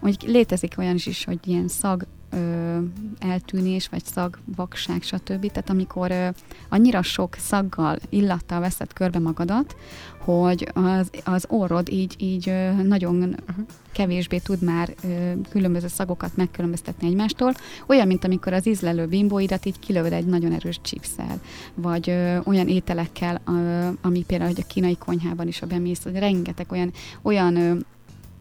[0.00, 2.78] Úgy létezik olyan is, hogy ilyen szag ö,
[3.18, 5.46] eltűnés, vagy szagvakság, stb.
[5.46, 6.28] Tehát amikor ö,
[6.68, 9.76] annyira sok szaggal, illattal veszed körbe magadat,
[10.18, 13.66] hogy az, az orrod így, így ö, nagyon uh-huh.
[13.92, 17.54] kevésbé tud már ö, különböző szagokat megkülönböztetni egymástól,
[17.86, 21.40] olyan, mint amikor az ízlelő bimbóidat így kilövöd egy nagyon erős chipszel,
[21.74, 26.18] vagy ö, olyan ételekkel, ö, ami például hogy a kínai konyhában is, a bemész, hogy
[26.18, 26.92] rengeteg olyan,
[27.22, 27.76] olyan ö,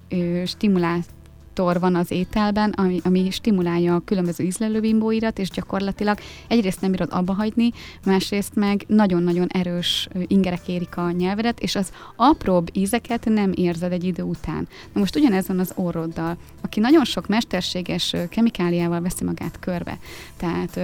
[0.10, 1.06] ö, stimulált
[1.54, 7.10] faktor van az ételben, ami, ami stimulálja a különböző ízlelőbimbóirat, és gyakorlatilag egyrészt nem bírod
[7.12, 7.72] abba hagyni,
[8.06, 14.04] másrészt meg nagyon-nagyon erős ingerek érik a nyelvedet, és az apróbb ízeket nem érzed egy
[14.04, 14.68] idő után.
[14.94, 19.98] Na most ugyanez van az orroddal, aki nagyon sok mesterséges kemikáliával veszi magát körbe.
[20.38, 20.80] Tehát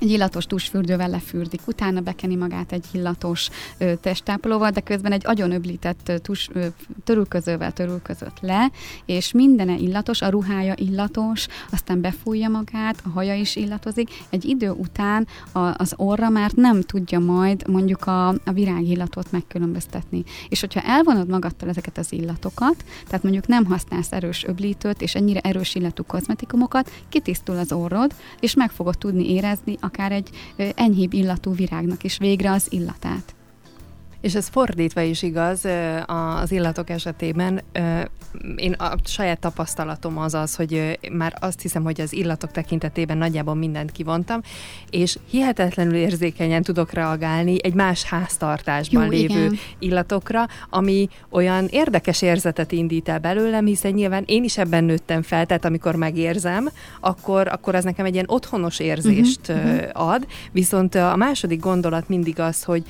[0.00, 5.52] egy illatos tusfürdővel lefürdik, utána bekeni magát egy illatos ö, testápolóval, de közben egy agyon
[5.52, 6.66] öblített tus, ö,
[7.04, 8.70] törülközővel törülközött le,
[9.06, 14.70] és mindene illatos, a ruhája illatos, aztán befújja magát, a haja is illatozik, egy idő
[14.70, 20.24] után a, az orra már nem tudja majd mondjuk a, a virágillatot megkülönböztetni.
[20.48, 25.40] És hogyha elvonod magadtól ezeket az illatokat, tehát mondjuk nem használsz erős öblítőt és ennyire
[25.40, 30.30] erős illatú kozmetikumokat, kitisztul az orrod, és meg fogod tudni érezni a akár egy
[30.74, 33.34] enyhébb illatú virágnak is végre az illatát.
[34.20, 35.64] És ez fordítva is igaz
[36.06, 37.62] az illatok esetében.
[38.56, 43.54] Én a saját tapasztalatom az az, hogy már azt hiszem, hogy az illatok tekintetében nagyjából
[43.54, 44.40] mindent kivontam,
[44.90, 49.58] és hihetetlenül érzékenyen tudok reagálni egy más háztartásban Jó, lévő igen.
[49.78, 55.46] illatokra, ami olyan érdekes érzetet indít el belőlem, hiszen nyilván én is ebben nőttem fel,
[55.46, 56.68] tehát amikor megérzem,
[57.00, 62.40] akkor, akkor az nekem egy ilyen otthonos érzést uh-huh, ad, viszont a második gondolat mindig
[62.40, 62.84] az, hogy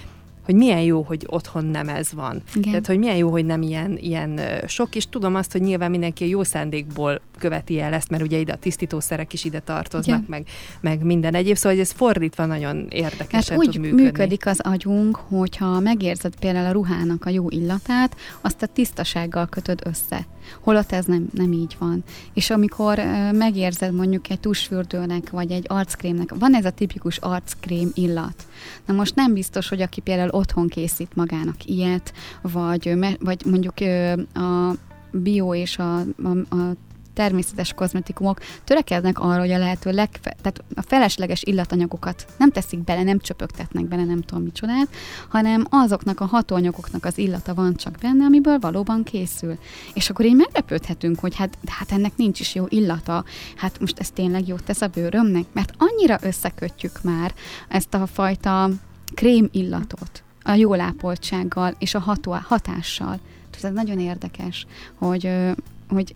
[0.44, 2.42] hogy milyen jó, hogy otthon nem ez van.
[2.55, 2.70] Igen.
[2.70, 6.24] Tehát, hogy milyen jó, hogy nem ilyen, ilyen sok, és tudom azt, hogy nyilván mindenki
[6.24, 10.46] a jó szándékból követi el ezt, mert ugye ide a tisztítószerek is ide tartoznak, meg,
[10.81, 13.48] meg minden egyéb, szóval hogy ez fordítva nagyon érdekes.
[13.48, 14.03] Hát úgy tud működni.
[14.03, 19.81] működik az agyunk, hogyha megérzed például a ruhának a jó illatát, azt a tisztasággal kötöd
[19.85, 20.26] össze.
[20.61, 22.05] Holott ez nem, nem így van.
[22.35, 27.90] És amikor uh, megérzed mondjuk egy tusfürdőnek, vagy egy arckrémnek, van ez a tipikus arckrém
[27.94, 28.46] illat.
[28.87, 34.12] Na most nem biztos, hogy aki például otthon készít magának ilyet, vagy, vagy mondjuk uh,
[34.44, 34.74] a
[35.12, 36.74] bio és a, a, a
[37.20, 43.02] természetes kozmetikumok törekednek arra, hogy a lehető legfe- tehát a felesleges illatanyagokat nem teszik bele,
[43.02, 44.88] nem csöpögtetnek bele, nem tudom micsodát,
[45.28, 49.59] hanem azoknak a hatóanyagoknak az illata van csak benne, amiből valóban készül.
[49.94, 53.24] És akkor így meglepődhetünk, hogy hát, hát ennek nincs is jó illata,
[53.56, 57.35] hát most ez tényleg jót tesz a bőrömnek, mert annyira összekötjük már
[57.68, 58.70] ezt a fajta
[59.14, 63.18] krém illatot a jó lápoltsággal és a ható, hatással.
[63.50, 64.66] Tehát ez nagyon érdekes,
[64.98, 65.30] hogy,
[65.88, 66.14] hogy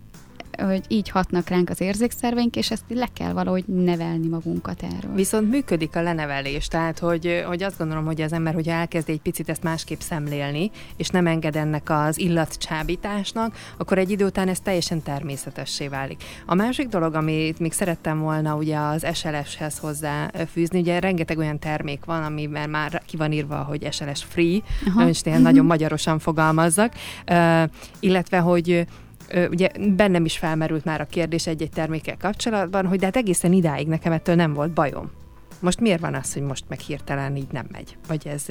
[0.57, 5.15] hogy így hatnak ránk az érzékszerveink, és ezt le kell valahogy nevelni magunkat erről.
[5.15, 9.21] Viszont működik a lenevelés, tehát hogy, hogy azt gondolom, hogy az ember, hogy elkezd egy
[9.21, 14.59] picit ezt másképp szemlélni, és nem enged ennek az illatcsábításnak, akkor egy idő után ez
[14.59, 16.23] teljesen természetessé válik.
[16.45, 22.05] A másik dolog, amit még szerettem volna ugye az SLS-hez hozzáfűzni, ugye rengeteg olyan termék
[22.05, 24.59] van, amiben már ki van írva, hogy SLS free,
[24.93, 26.93] most ilyen nagyon magyarosan fogalmazzak,
[27.29, 27.63] uh,
[27.99, 28.87] illetve, hogy
[29.51, 33.87] ugye bennem is felmerült már a kérdés egy-egy termékkel kapcsolatban, hogy de hát egészen idáig
[33.87, 35.11] nekem ettől nem volt bajom.
[35.59, 37.97] Most miért van az, hogy most meg hirtelen így nem megy?
[38.07, 38.45] Vagy ez,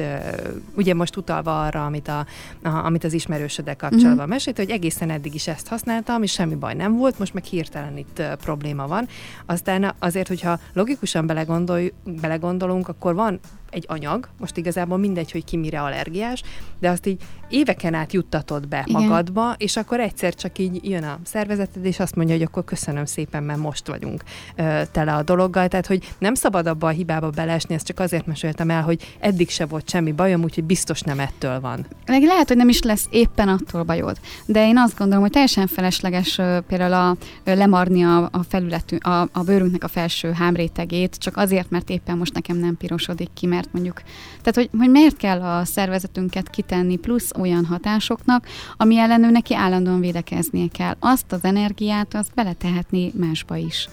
[0.77, 2.27] ugye most utalva arra, amit, a,
[2.63, 4.29] a, amit az ismerősödek kapcsolatban mm-hmm.
[4.29, 7.97] mesélt, hogy egészen eddig is ezt használtam, és semmi baj nem volt, most meg hirtelen
[7.97, 9.09] itt probléma van.
[9.47, 11.81] Aztán azért, hogyha logikusan belegondol,
[12.21, 13.41] belegondolunk, akkor van
[13.75, 16.43] egy anyag, most igazából mindegy, hogy ki mire allergiás,
[16.81, 19.03] de azt így éveken át juttatod be Igen.
[19.03, 23.05] magadba, és akkor egyszer csak így jön a szervezeted, és azt mondja, hogy akkor köszönöm
[23.05, 24.23] szépen, mert most vagyunk
[24.57, 25.69] ö, tele a dologgal.
[25.69, 29.51] Tehát, hogy nem szabad abba a hibába belesni, ezt csak azért meséltem el, hogy eddig
[29.51, 31.87] se volt semmi bajom, úgyhogy biztos nem ettől van.
[32.07, 35.67] Meg lehet, hogy nem is lesz éppen attól bajod, de én azt gondolom, hogy teljesen
[35.67, 41.17] felesleges ö, például a, ö, lemarni a, a felületünk, a, a bőrünknek a felső hámrétegét,
[41.19, 44.03] csak azért, mert éppen most nekem nem pirosodik ki, mert mondjuk.
[44.43, 48.47] Tehát, hogy, hogy miért kell a szervezetünket kitenni plusz olyan hatásoknak,
[48.77, 50.97] ami ellenő neki állandóan védekeznie kell.
[50.99, 53.89] Azt az energiát, azt beletehetni másba is.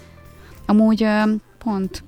[0.66, 1.08] Amúgy
[1.58, 2.04] pont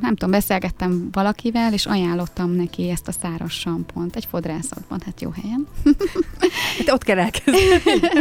[0.00, 5.30] nem tudom, beszélgettem valakivel, és ajánlottam neki ezt a száraz sampont egy fodrászatban, hát jó
[5.30, 5.66] helyen.
[6.78, 7.58] Hát ott kell elkezdeni.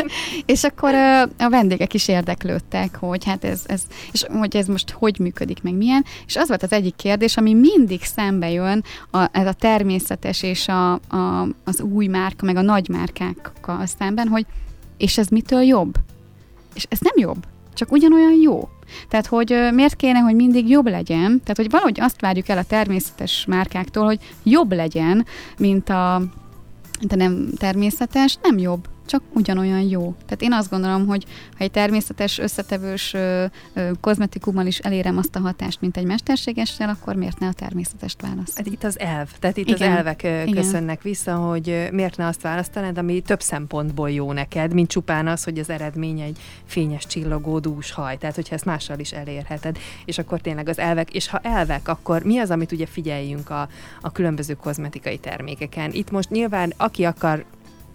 [0.46, 0.94] és akkor
[1.38, 5.74] a vendégek is érdeklődtek, hogy hát ez, ez, és hogy ez most hogy működik, meg
[5.74, 10.44] milyen, és az volt az egyik kérdés, ami mindig szembe jön, a, ez a természetes
[10.44, 14.46] és a, a, az új márka, meg a nagy márkákkal szemben, hogy
[14.98, 15.94] és ez mitől jobb?
[16.74, 17.46] És ez nem jobb,
[17.80, 18.70] csak ugyanolyan jó.
[19.08, 22.64] Tehát, hogy miért kéne, hogy mindig jobb legyen, tehát, hogy valahogy azt várjuk el a
[22.64, 25.26] természetes márkáktól, hogy jobb legyen,
[25.58, 30.16] mint a, a nem természetes, nem jobb csak ugyanolyan jó.
[30.26, 31.26] Tehát én azt gondolom, hogy
[31.58, 36.90] ha egy természetes, összetevős ö, ö, kozmetikummal is elérem azt a hatást, mint egy mesterségessel,
[36.90, 38.58] akkor miért ne a természetest választ?
[38.58, 39.90] Hát itt az elv, tehát itt Igen.
[39.90, 40.52] az elvek Igen.
[40.52, 45.44] köszönnek vissza, hogy miért ne azt választanád, ami több szempontból jó neked, mint csupán az,
[45.44, 48.18] hogy az eredmény egy fényes, csillogó, dús haj.
[48.18, 52.24] Tehát, hogyha ezt mással is elérheted, és akkor tényleg az elvek, és ha elvek, akkor
[52.24, 53.68] mi az, amit ugye figyeljünk a,
[54.02, 55.92] a különböző kozmetikai termékeken?
[55.94, 57.46] Itt most nyilván, aki akar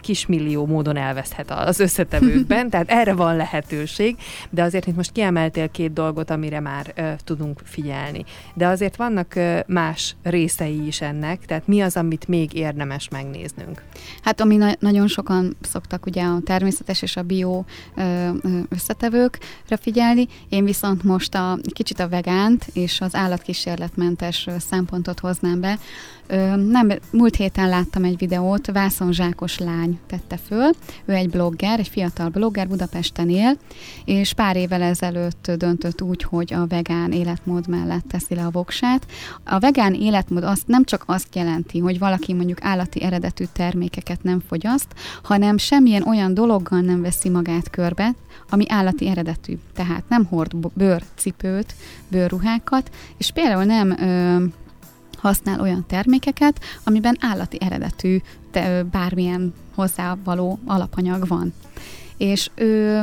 [0.05, 4.15] kismillió módon elveszhet az összetevőkben, tehát erre van lehetőség,
[4.49, 8.25] de azért itt most kiemeltél két dolgot, amire már ö, tudunk figyelni.
[8.53, 13.81] De azért vannak ö, más részei is ennek, tehát mi az, amit még érdemes megnéznünk?
[14.21, 17.63] Hát ami na- nagyon sokan szoktak ugye a természetes és a bio
[17.95, 18.29] ö,
[18.69, 25.77] összetevőkre figyelni, én viszont most a kicsit a vegánt és az állatkísérletmentes szempontot hoznám be.
[26.55, 30.69] Nem, múlt héten láttam egy videót, Vászonzsákos lány tette föl.
[31.05, 33.57] Ő egy blogger, egy fiatal blogger, Budapesten él,
[34.05, 39.05] és pár évvel ezelőtt döntött úgy, hogy a vegán életmód mellett teszi le a voksát.
[39.43, 44.41] A vegán életmód azt nem csak azt jelenti, hogy valaki mondjuk állati eredetű termékeket nem
[44.47, 44.87] fogyaszt,
[45.23, 48.15] hanem semmilyen olyan dologgal nem veszi magát körbe,
[48.49, 49.57] ami állati eredetű.
[49.73, 51.75] Tehát nem hord bőrcipőt,
[52.07, 54.43] bőrruhákat, és például nem ö,
[55.17, 58.17] használ olyan termékeket, amiben állati eredetű
[58.51, 61.53] de, bármilyen hozzávaló alapanyag van.
[62.17, 63.01] És ő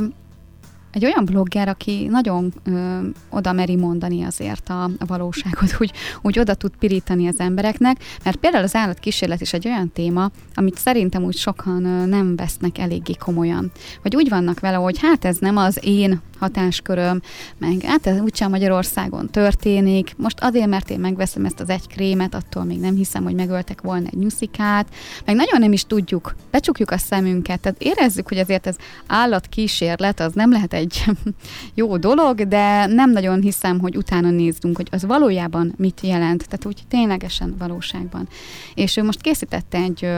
[0.93, 2.99] egy olyan blogger, aki nagyon ö,
[3.31, 8.37] oda meri mondani azért a, a valóságot, úgy, úgy oda tud pirítani az embereknek, mert
[8.37, 13.15] például az állatkísérlet is egy olyan téma, amit szerintem úgy sokan ö, nem vesznek eléggé
[13.15, 13.71] komolyan.
[14.03, 17.23] Vagy úgy vannak vele, hogy hát ez nem az én hatásköröm,
[17.59, 22.35] meg hát ez úgysem Magyarországon történik, most azért, mert én megveszem ezt az egy krémet,
[22.35, 24.87] attól még nem hiszem, hogy megöltek volna egy nyuszikát,
[25.25, 28.77] meg nagyon nem is tudjuk, becsukjuk a szemünket, tehát érezzük, hogy azért ez
[29.07, 30.82] állatkísérlet, az nem lehet egy
[31.75, 36.67] jó dolog, de nem nagyon hiszem, hogy utána nézzünk, hogy az valójában mit jelent, tehát
[36.67, 38.29] úgy ténylegesen valóságban.
[38.75, 40.09] És ő most készítette egy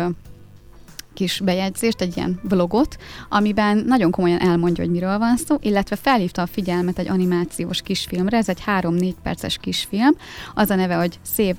[1.14, 2.96] kis bejegyzést, egy ilyen vlogot,
[3.28, 8.36] amiben nagyon komolyan elmondja, hogy miről van szó, illetve felhívta a figyelmet egy animációs kisfilmre,
[8.36, 10.16] ez egy 3-4 perces kisfilm,
[10.54, 11.56] az a neve, hogy Szép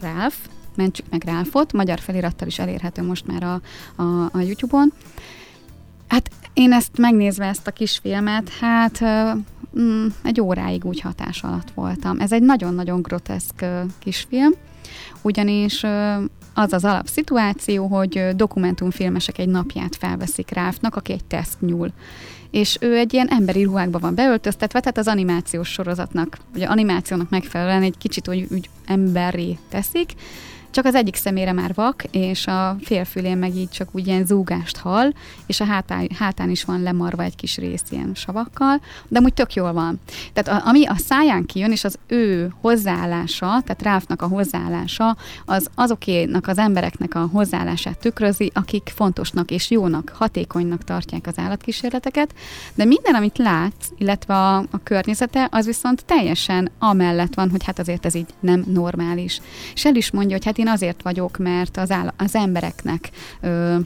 [0.00, 0.36] Ralph,
[0.74, 3.60] mentsük meg Ralphot, magyar felirattal is elérhető most már a,
[4.02, 4.92] a, a YouTube-on.
[6.08, 9.00] Hát én ezt megnézve ezt a kisfilmet, hát
[9.78, 12.20] mm, egy óráig úgy hatás alatt voltam.
[12.20, 13.64] Ez egy nagyon-nagyon groteszk
[13.98, 14.52] kisfilm,
[15.22, 15.84] ugyanis
[16.54, 21.92] az az alapszituáció, hogy dokumentumfilmesek egy napját felveszik Ráfnak, aki egy teszt nyúl.
[22.50, 27.82] És ő egy ilyen emberi ruhákba van beöltöztetve, tehát az animációs sorozatnak, vagy animációnak megfelelően
[27.82, 30.12] egy kicsit úgy, úgy emberi teszik,
[30.70, 34.76] csak az egyik szemére már vak, és a félfülén meg így csak úgy ilyen zúgást
[34.76, 35.12] hall,
[35.46, 39.54] és a hátán, hátán is van lemarva egy kis rész ilyen savakkal, de úgy tök
[39.54, 40.00] jól van.
[40.32, 45.70] Tehát a, ami a száján kijön, és az ő hozzáállása, tehát Ráfnak a hozzáállása, az
[45.74, 52.34] azokénak az embereknek a hozzáállását tükrözi, akik fontosnak és jónak, hatékonynak tartják az állatkísérleteket,
[52.74, 57.78] de minden, amit látsz, illetve a, a környezete, az viszont teljesen amellett van, hogy hát
[57.78, 59.40] azért ez így nem normális.
[59.74, 63.76] És el is mondja, hogy hát én azért vagyok, mert az, áll- az embereknek ö,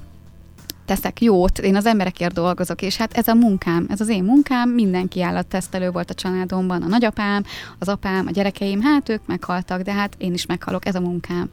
[0.84, 4.70] teszek jót, én az emberekért dolgozok, és hát ez a munkám, ez az én munkám,
[4.70, 7.44] mindenki állattesztelő volt a családomban, a nagyapám,
[7.78, 11.50] az apám, a gyerekeim, hát ők meghaltak, de hát én is meghalok, ez a munkám.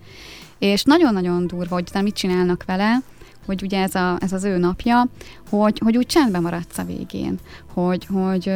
[0.60, 3.02] És nagyon-nagyon durva, hogy mit csinálnak vele,
[3.46, 5.08] hogy ugye ez, a, ez az ő napja,
[5.50, 7.40] hogy, hogy úgy csendben maradsz a végén,
[7.74, 8.52] hogy, hogy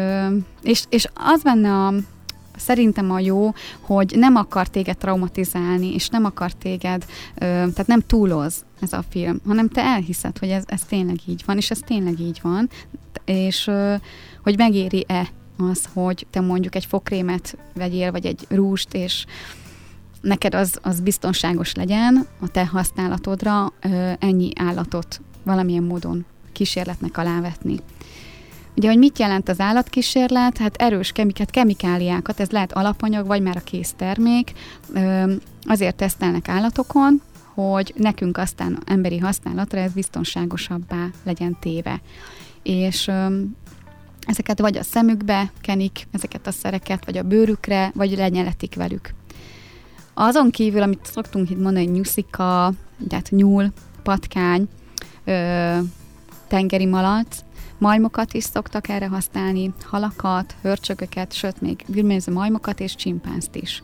[0.62, 1.94] és, és az benne a,
[2.56, 8.66] szerintem a jó, hogy nem akar téged traumatizálni, és nem akar téged, tehát nem túloz
[8.82, 12.20] ez a film, hanem te elhiszed, hogy ez, ez tényleg így van, és ez tényleg
[12.20, 12.70] így van,
[13.26, 13.72] és
[14.44, 15.28] hogy megéri-e
[15.58, 19.26] az, hogy te mondjuk egy fokrémet vegyél, vagy egy rúst, és
[20.22, 23.74] neked az, az biztonságos legyen a te használatodra
[24.20, 27.80] ennyi állatot valamilyen módon kísérletnek alávetni.
[28.76, 30.58] Ugye, hogy mit jelent az állatkísérlet?
[30.58, 34.52] Hát erős kemiket, kemikáliákat, ez lehet alapanyag, vagy már a kész termék,
[35.64, 37.22] azért tesztelnek állatokon,
[37.54, 42.02] hogy nekünk aztán emberi használatra ez biztonságosabbá legyen téve.
[42.64, 43.12] És
[44.26, 49.14] ezeket vagy a szemükbe kenik, ezeket a szereket, vagy a bőrükre, vagy lenyeletik velük.
[50.14, 52.74] Azon kívül, amit szoktunk itt mondani, hogy nyuszika,
[53.08, 53.72] tehát nyúl,
[54.04, 54.68] patkány,
[55.24, 55.78] ö,
[56.48, 57.38] tengeri malac,
[57.84, 63.84] Majmokat is szoktak erre használni, halakat, hörcsögöket, sőt még gülméző majmokat és csimpánzt is.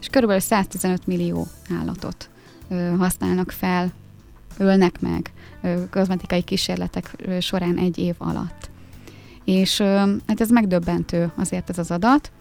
[0.00, 1.46] És körülbelül 115 millió
[1.78, 2.30] állatot
[2.68, 3.92] ö, használnak fel,
[4.58, 5.32] ölnek meg
[5.62, 8.70] ö, kozmetikai kísérletek ö, során egy év alatt.
[9.44, 9.84] És ö,
[10.26, 12.32] hát ez megdöbbentő azért ez az adat.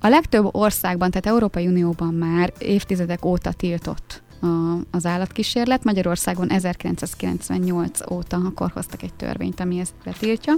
[0.00, 4.46] A legtöbb országban, tehát Európai Unióban már évtizedek óta tiltott a,
[4.90, 5.84] az állatkísérlet.
[5.84, 10.54] Magyarországon 1998 óta akkor hoztak egy törvényt, ami ezt betiltja.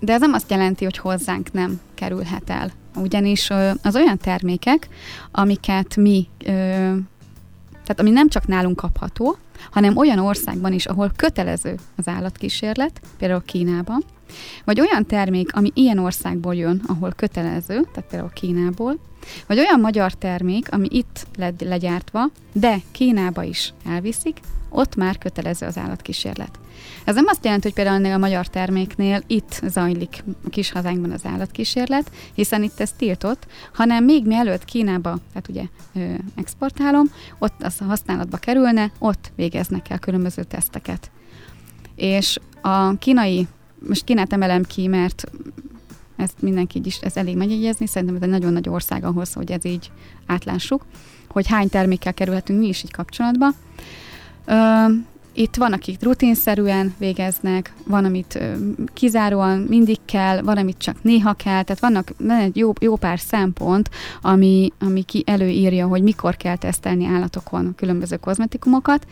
[0.00, 2.70] De ez nem azt jelenti, hogy hozzánk nem kerülhet el.
[2.94, 3.50] Ugyanis
[3.82, 4.88] az olyan termékek,
[5.30, 6.28] amiket mi,
[7.86, 9.36] tehát ami nem csak nálunk kapható,
[9.70, 14.04] hanem olyan országban is, ahol kötelező az állatkísérlet, például Kínában,
[14.64, 18.98] vagy olyan termék, ami ilyen országból jön, ahol kötelező, tehát például Kínából,
[19.46, 21.26] vagy olyan magyar termék, ami itt
[21.58, 26.58] legyártva, de Kínába is elviszik, ott már kötelező az állatkísérlet.
[27.04, 31.24] Ez nem azt jelenti, hogy például a magyar terméknél itt zajlik a kis hazánkban az
[31.24, 35.64] állatkísérlet, hiszen itt ez tiltott, hanem még mielőtt Kínába, tehát ugye
[36.34, 37.06] exportálom,
[37.38, 41.10] ott az használatba kerülne, ott végeznek el különböző teszteket.
[41.96, 43.46] És a kínai,
[43.88, 45.24] most Kínát emelem ki, mert
[46.16, 49.64] ezt mindenki is, ez elég megjegyezni, szerintem ez egy nagyon nagy ország ahhoz, hogy ez
[49.64, 49.90] így
[50.26, 50.86] átlássuk,
[51.28, 53.46] hogy hány termékkel kerülhetünk mi is így kapcsolatba.
[54.44, 54.86] Ö,
[55.36, 58.38] itt van, akik rutinszerűen végeznek, van, amit
[58.94, 63.18] kizáróan mindig kell, van, amit csak néha kell, tehát vannak van egy jó, jó pár
[63.18, 63.90] szempont,
[64.22, 69.06] ami, ami ki előírja, hogy mikor kell tesztelni állatokon különböző kozmetikumokat,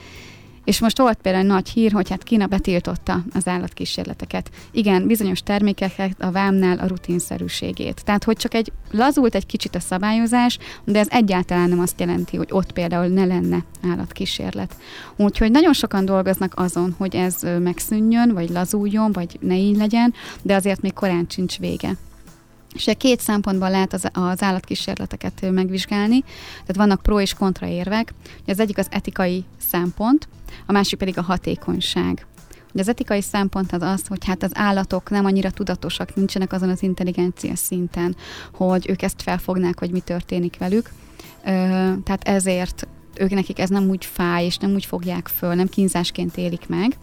[0.65, 4.51] és most volt például nagy hír, hogy hát Kína betiltotta az állatkísérleteket.
[4.71, 8.05] Igen, bizonyos termékeket a vámnál a rutinszerűségét.
[8.05, 12.37] Tehát, hogy csak egy lazult egy kicsit a szabályozás, de ez egyáltalán nem azt jelenti,
[12.37, 14.77] hogy ott például ne lenne állatkísérlet.
[15.17, 20.55] Úgyhogy nagyon sokan dolgoznak azon, hogy ez megszűnjön, vagy lazuljon, vagy ne így legyen, de
[20.55, 21.97] azért még korán sincs vége.
[22.75, 26.21] És két szempontból lehet az, az állatkísérleteket megvizsgálni,
[26.51, 28.15] tehát vannak pro és kontra érvek.
[28.47, 30.29] Az egyik az etikai szempont,
[30.67, 32.27] a másik pedig a hatékonyság.
[32.73, 36.69] Ugye az etikai szempont az az, hogy hát az állatok nem annyira tudatosak, nincsenek azon
[36.69, 38.17] az intelligencia szinten,
[38.53, 40.91] hogy ők ezt felfognák, hogy mi történik velük.
[42.05, 42.87] Tehát ezért
[43.19, 46.97] ők nekik ez nem úgy fáj, és nem úgy fogják föl, nem kínzásként élik meg.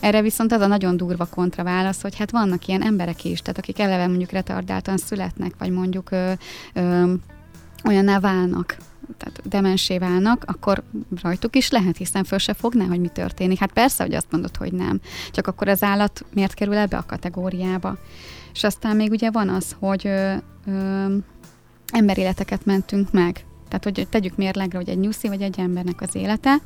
[0.00, 3.78] Erre viszont az a nagyon durva kontraválasz, hogy hát vannak ilyen emberek is, tehát akik
[3.78, 6.32] eleve mondjuk retardáltan születnek, vagy mondjuk ö,
[6.74, 7.12] ö,
[7.84, 8.76] olyanná válnak,
[9.16, 10.82] tehát demensé válnak, akkor
[11.22, 13.58] rajtuk is lehet, hiszen föl se fogná, hogy mi történik.
[13.58, 15.00] Hát persze, hogy azt mondod, hogy nem.
[15.30, 17.98] Csak akkor az állat miért kerül ebbe a kategóriába?
[18.52, 20.34] És aztán még ugye van az, hogy ö,
[20.66, 21.16] ö,
[21.92, 23.44] emberéleteket mentünk meg.
[23.68, 26.56] Tehát, hogy tegyük mérlegre, hogy egy nyuszi vagy egy embernek az élete.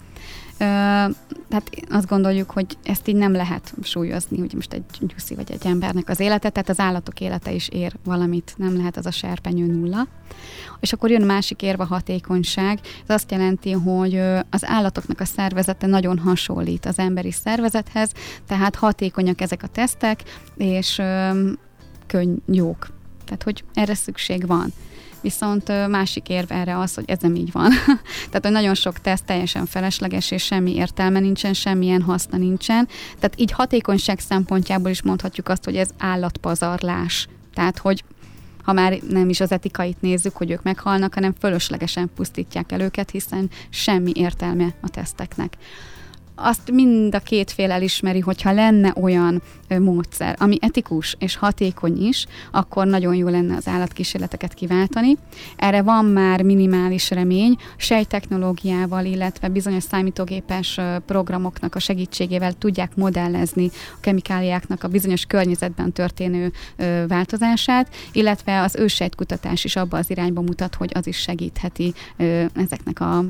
[1.49, 5.67] Tehát azt gondoljuk, hogy ezt így nem lehet súlyozni, hogy most egy nyuszi vagy egy
[5.67, 9.67] embernek az élete, tehát az állatok élete is ér valamit, nem lehet az a serpenyő
[9.67, 10.07] nulla.
[10.81, 12.79] És akkor jön másik érve a hatékonyság.
[13.07, 18.13] Ez azt jelenti, hogy az állatoknak a szervezete nagyon hasonlít az emberi szervezethez,
[18.47, 20.23] tehát hatékonyak ezek a tesztek,
[20.57, 21.03] és
[22.07, 22.89] könny jók.
[23.25, 24.73] Tehát, hogy erre szükség van.
[25.21, 27.71] Viszont másik érv erre az, hogy ez nem így van.
[28.27, 32.89] Tehát, hogy nagyon sok teszt teljesen felesleges, és semmi értelme nincsen, semmilyen haszna nincsen.
[33.19, 37.29] Tehát így hatékonyság szempontjából is mondhatjuk azt, hogy ez állatpazarlás.
[37.55, 38.05] Tehát, hogy
[38.63, 43.11] ha már nem is az etikait nézzük, hogy ők meghalnak, hanem fölöslegesen pusztítják el őket,
[43.11, 45.57] hiszen semmi értelme a teszteknek
[46.43, 49.43] azt mind a két fél elismeri, hogyha lenne olyan
[49.79, 55.17] módszer, ami etikus és hatékony is, akkor nagyon jó lenne az állatkísérleteket kiváltani.
[55.57, 64.01] Erre van már minimális remény, sejtechnológiával, illetve bizonyos számítógépes programoknak a segítségével tudják modellezni a
[64.01, 66.53] kemikáliáknak a bizonyos környezetben történő
[67.09, 71.95] változását, illetve az ősejtkutatás is abba az irányba mutat, hogy az is segítheti
[72.55, 73.25] ezeknek a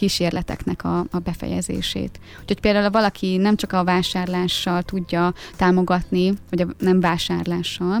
[0.00, 2.20] kísérleteknek a, a befejezését.
[2.40, 7.98] Úgyhogy például valaki nem csak a vásárlással tudja támogatni, vagy a nem vásárlással,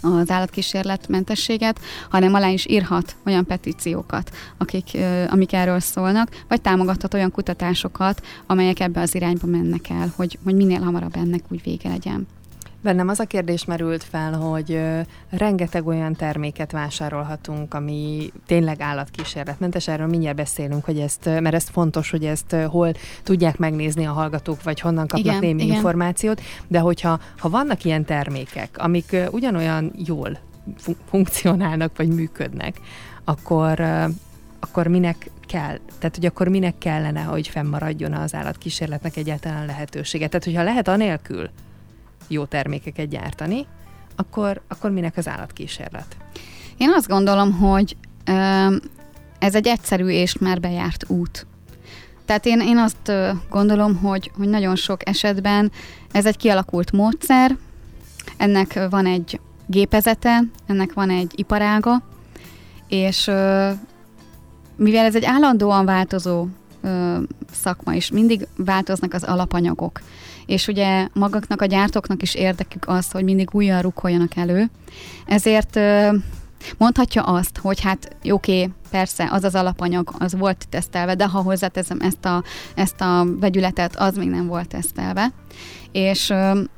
[0.00, 4.96] az állatkísérletmentességet, hanem alá is írhat olyan petíciókat, akik,
[5.28, 10.54] amik erről szólnak, vagy támogathat olyan kutatásokat, amelyek ebbe az irányba mennek el, hogy, hogy
[10.54, 12.26] minél hamarabb ennek úgy vége legyen.
[12.88, 14.80] Bennem az a kérdés merült fel, hogy
[15.30, 22.10] rengeteg olyan terméket vásárolhatunk, ami tényleg állatkísérletmentes, erről mindjárt beszélünk, hogy ezt, mert ez fontos,
[22.10, 25.74] hogy ezt hol tudják megnézni a hallgatók, vagy honnan kapnak igen, némi igen.
[25.74, 30.38] információt, de hogyha ha vannak ilyen termékek, amik ugyanolyan jól
[30.76, 32.80] fun- funkcionálnak, vagy működnek,
[33.24, 33.80] akkor,
[34.60, 40.26] akkor minek kell, tehát hogy akkor minek kellene, hogy fennmaradjon az állatkísérletnek egyáltalán lehetősége.
[40.28, 41.50] Tehát, hogyha lehet anélkül,
[42.28, 43.66] jó termékeket gyártani,
[44.16, 46.16] akkor, akkor minek az állatkísérlet?
[46.76, 47.96] Én azt gondolom, hogy
[49.38, 51.46] ez egy egyszerű és már bejárt út.
[52.24, 53.12] Tehát én, én azt
[53.50, 55.72] gondolom, hogy, hogy nagyon sok esetben
[56.12, 57.56] ez egy kialakult módszer,
[58.36, 62.02] ennek van egy gépezete, ennek van egy iparága,
[62.88, 63.24] és
[64.76, 66.46] mivel ez egy állandóan változó
[67.52, 70.00] szakma, és mindig változnak az alapanyagok,
[70.48, 74.70] és ugye magaknak a gyártóknak is érdekük az, hogy mindig újra rukkoljanak elő.
[75.26, 75.80] Ezért
[76.76, 81.42] mondhatja azt, hogy hát oké, okay, persze, az az alapanyag, az volt tesztelve, de ha
[81.42, 82.42] hozzáteszem ezt a,
[82.74, 85.32] ezt a vegyületet, az még nem volt tesztelve.
[85.92, 86.32] És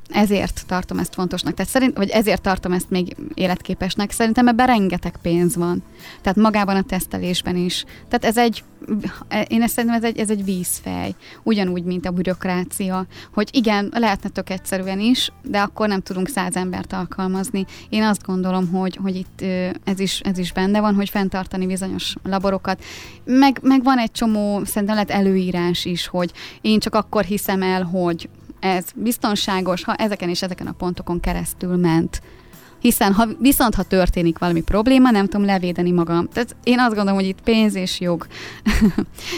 [0.09, 1.53] ezért tartom ezt fontosnak.
[1.53, 4.11] Tehát szerint, vagy ezért tartom ezt még életképesnek.
[4.11, 5.83] Szerintem ebben rengeteg pénz van.
[6.21, 7.85] Tehát magában a tesztelésben is.
[8.07, 8.63] Tehát ez egy,
[9.47, 11.15] én ezt szerintem ez egy, ez egy vízfej.
[11.43, 13.05] Ugyanúgy, mint a bürokrácia.
[13.33, 17.65] Hogy igen, lehetne tök egyszerűen is, de akkor nem tudunk száz embert alkalmazni.
[17.89, 19.43] Én azt gondolom, hogy, hogy itt
[19.83, 22.83] ez is, ez is benne van, hogy fenntartani bizonyos laborokat.
[23.25, 26.31] Meg, meg van egy csomó, szerintem lehet előírás is, hogy
[26.61, 28.29] én csak akkor hiszem el, hogy
[28.61, 32.21] ez biztonságos, ha ezeken és ezeken a pontokon keresztül ment.
[32.79, 36.27] Hiszen ha, viszont ha történik valami probléma, nem tudom levédeni magam.
[36.33, 38.27] Tehát én azt gondolom, hogy itt pénz és jog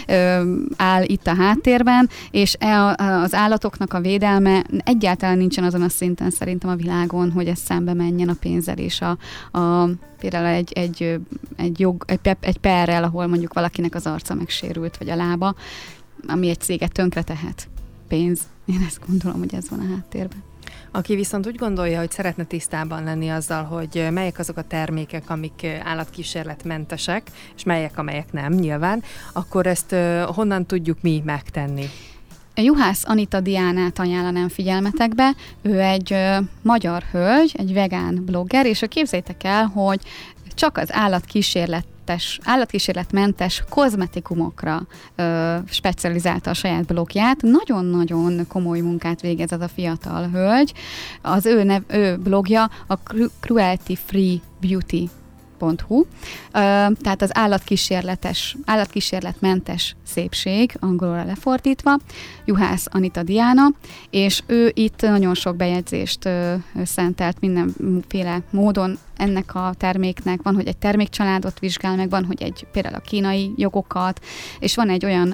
[0.77, 6.29] áll itt a háttérben, és e az állatoknak a védelme egyáltalán nincsen azon a szinten
[6.29, 9.17] szerintem a világon, hogy ez szembe menjen a pénzzel és a,
[9.59, 11.19] a például egy, egy,
[11.55, 15.55] egy, jog, egy, egy perrel, ahol mondjuk valakinek az arca megsérült, vagy a lába,
[16.27, 17.67] ami egy céget tönkre tehet.
[18.07, 18.41] Pénz.
[18.65, 20.43] Én ezt gondolom, hogy ez van a háttérben.
[20.91, 25.67] Aki viszont úgy gondolja, hogy szeretne tisztában lenni azzal, hogy melyek azok a termékek, amik
[25.83, 29.95] állatkísérletmentesek, és melyek, amelyek nem, nyilván, akkor ezt
[30.25, 31.85] honnan tudjuk mi megtenni?
[32.55, 35.35] Juhász Anita Diánát ajánlanám figyelmetekbe.
[35.61, 40.01] Ő egy ö, magyar hölgy, egy vegán blogger, és képzétek el, hogy
[40.53, 44.81] csak az állatkísérlet állatkísérletes, állatkísérletmentes kozmetikumokra
[45.15, 47.41] ö, specializálta a saját blogját.
[47.41, 50.73] Nagyon-nagyon komoly munkát végez ez a fiatal hölgy.
[51.21, 52.95] Az ő, nev, ő blogja a
[53.39, 55.09] Cruelty Free Beauty
[55.87, 56.05] hu.
[56.51, 61.97] tehát az állatkísérletes, állatkísérletmentes szépség, angolra lefordítva,
[62.45, 63.67] Juhász Anita Diana,
[64.09, 66.29] és ő itt nagyon sok bejegyzést
[66.83, 70.41] szentelt mindenféle módon ennek a terméknek.
[70.41, 74.25] Van, hogy egy termékcsaládot vizsgál meg, van, hogy egy például a kínai jogokat,
[74.59, 75.33] és van egy olyan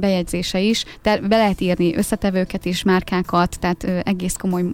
[0.00, 4.64] bejegyzése is, de be lehet írni összetevőket is, márkákat, tehát egész komoly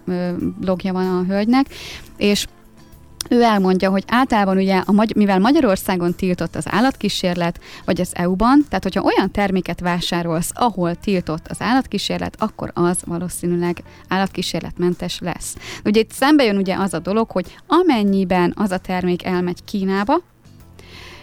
[0.61, 1.67] blogja van a hölgynek,
[2.17, 2.47] és
[3.29, 8.65] ő elmondja, hogy általában ugye, a Magy- mivel Magyarországon tiltott az állatkísérlet, vagy az EU-ban,
[8.69, 15.57] tehát hogyha olyan terméket vásárolsz, ahol tiltott az állatkísérlet, akkor az valószínűleg állatkísérletmentes lesz.
[15.85, 20.23] Ugye itt szembe jön ugye az a dolog, hogy amennyiben az a termék elmegy Kínába,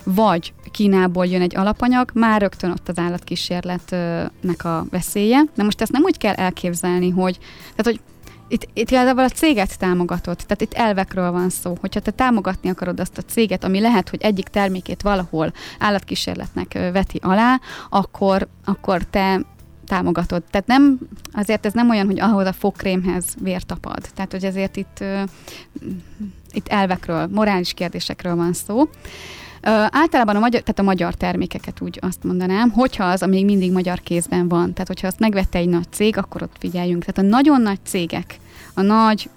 [0.04, 5.42] vagy Kínából jön egy alapanyag, már rögtön ott az állatkísérletnek a veszélye.
[5.56, 7.38] De most ezt nem úgy kell elképzelni, hogy,
[7.76, 8.00] tehát, hogy
[8.54, 11.78] itt, itt igazából a céget támogatod, tehát itt elvekről van szó.
[11.80, 17.20] Hogyha te támogatni akarod azt a céget, ami lehet, hogy egyik termékét valahol állatkísérletnek veti
[17.22, 19.42] alá, akkor, akkor te
[19.88, 20.44] támogatod.
[20.52, 21.00] Tehát nem,
[21.32, 24.10] azért ez nem olyan, hogy ahhoz a fogkrémhez vér tapad.
[24.16, 25.04] Tehát, hogy ezért itt,
[26.52, 28.90] itt elvekről, morális kérdésekről van szó.
[29.90, 33.72] Általában a magyar, tehát a magyar termékeket úgy azt mondanám, hogyha az a még mindig
[33.72, 37.06] magyar kézben van, tehát hogyha azt megvette egy nagy cég, akkor ott figyeljünk.
[37.06, 38.40] Tehát a nagyon nagy cégek,
[38.74, 39.30] a nagy,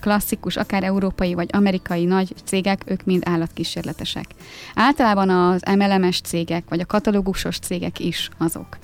[0.00, 4.26] klasszikus, akár európai vagy amerikai nagy cégek, ők mind állatkísérletesek.
[4.74, 8.78] Általában az MLMS cégek, vagy a katalógusos cégek is azok.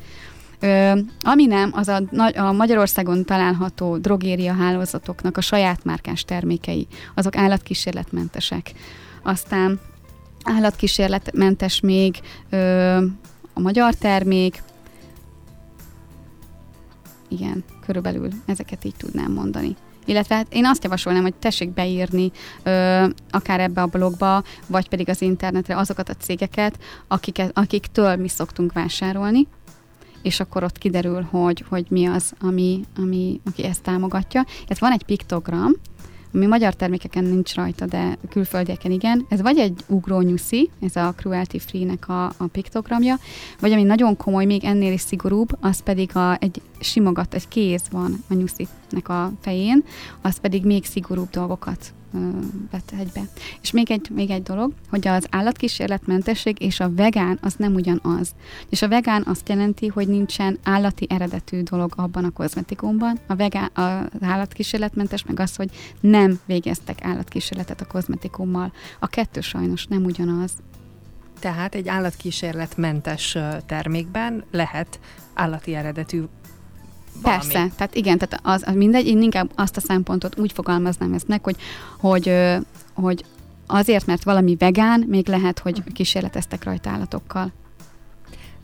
[0.60, 2.02] Ö, ami nem, az a,
[2.34, 8.72] a Magyarországon található drogéria hálózatoknak a saját márkás termékei, azok állatkísérletmentesek.
[9.22, 9.80] Aztán
[10.42, 12.96] állatkísérletmentes még ö,
[13.52, 14.62] a magyar termék,
[17.28, 19.76] igen, körülbelül ezeket így tudnám mondani.
[20.06, 22.30] Illetve hát én azt javasolnám, hogy tessék beírni
[22.62, 26.78] ö, akár ebbe a blogba, vagy pedig az internetre azokat a cégeket,
[27.08, 29.46] akiket, akiktől mi szoktunk vásárolni,
[30.22, 34.44] és akkor ott kiderül, hogy, hogy mi az, ami, ami, aki ezt támogatja.
[34.68, 35.72] Ez van egy piktogram,
[36.34, 39.26] ami magyar termékeken nincs rajta, de külföldieken igen.
[39.28, 43.18] Ez vagy egy ugró nyuszi, ez a Cruelty Free-nek a, a piktogramja,
[43.60, 47.82] vagy ami nagyon komoly, még ennél is szigorúbb, az pedig a, egy simogat, egy kéz
[47.90, 49.84] van a nyuszitnek a fején,
[50.22, 51.92] az pedig még szigorúbb dolgokat
[52.70, 53.20] vett egybe.
[53.62, 58.34] És még egy, még egy dolog, hogy az állatkísérletmentesség és a vegán az nem ugyanaz.
[58.68, 63.18] És a vegán azt jelenti, hogy nincsen állati eredetű dolog abban a kozmetikumban.
[63.26, 68.72] A vegán, az állatkísérletmentes meg az, hogy nem végeztek állatkísérletet a kozmetikummal.
[68.98, 70.52] A kettő sajnos nem ugyanaz.
[71.38, 75.00] Tehát egy állatkísérletmentes termékben lehet
[75.34, 76.22] állati eredetű
[77.22, 77.40] valami.
[77.40, 81.28] Persze, tehát igen, tehát az, az mindegy, én inkább azt a szempontot úgy fogalmaznám ezt
[81.28, 81.56] meg, hogy,
[81.98, 82.32] hogy,
[82.94, 83.24] hogy
[83.66, 87.52] azért, mert valami vegán, még lehet, hogy kísérleteztek rajta állatokkal.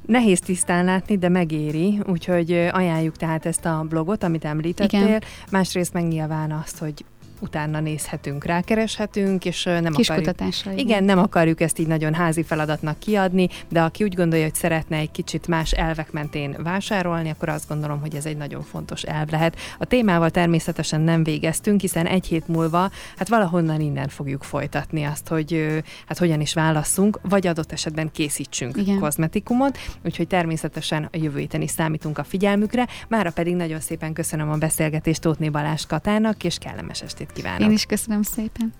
[0.07, 5.03] Nehéz tisztán látni, de megéri, úgyhogy ajánljuk tehát ezt a blogot, amit említettél.
[5.03, 5.23] Igen.
[5.51, 7.05] Másrészt meg nyilván azt, hogy
[7.43, 10.29] utána nézhetünk, rákereshetünk, és nem Kis akarjuk...
[10.29, 10.73] kutatásra.
[10.73, 14.97] Igen, nem akarjuk ezt így nagyon házi feladatnak kiadni, de aki úgy gondolja, hogy szeretne
[14.97, 19.31] egy kicsit más elvek mentén vásárolni, akkor azt gondolom, hogy ez egy nagyon fontos elv
[19.31, 19.57] lehet.
[19.79, 25.29] A témával természetesen nem végeztünk, hiszen egy hét múlva, hát valahonnan innen fogjuk folytatni azt,
[25.29, 28.99] hogy hát hogyan is válasszunk, vagy adott esetben készítsünk Igen.
[28.99, 32.87] kozmetikumot, úgyhogy természetesen a jövő héten is számítunk a figyelmükre.
[33.09, 37.69] Mára pedig nagyon szépen köszönöm a beszélgetést Tótné Balázs Katának, és kellemes estét kívánok.
[37.69, 38.73] Én is köszönöm szépen.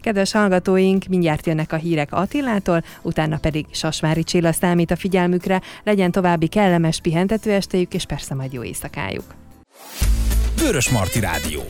[0.00, 6.10] Kedves hallgatóink, mindjárt jönnek a hírek Attilától, utána pedig Sasmári Csilla számít a figyelmükre, legyen
[6.10, 9.34] további kellemes pihentető estéjük, és persze majd jó éjszakájuk.
[10.58, 11.62] Vörös Marti Rádió.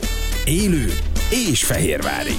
[0.45, 0.85] Élő
[1.29, 2.35] és fehérvári.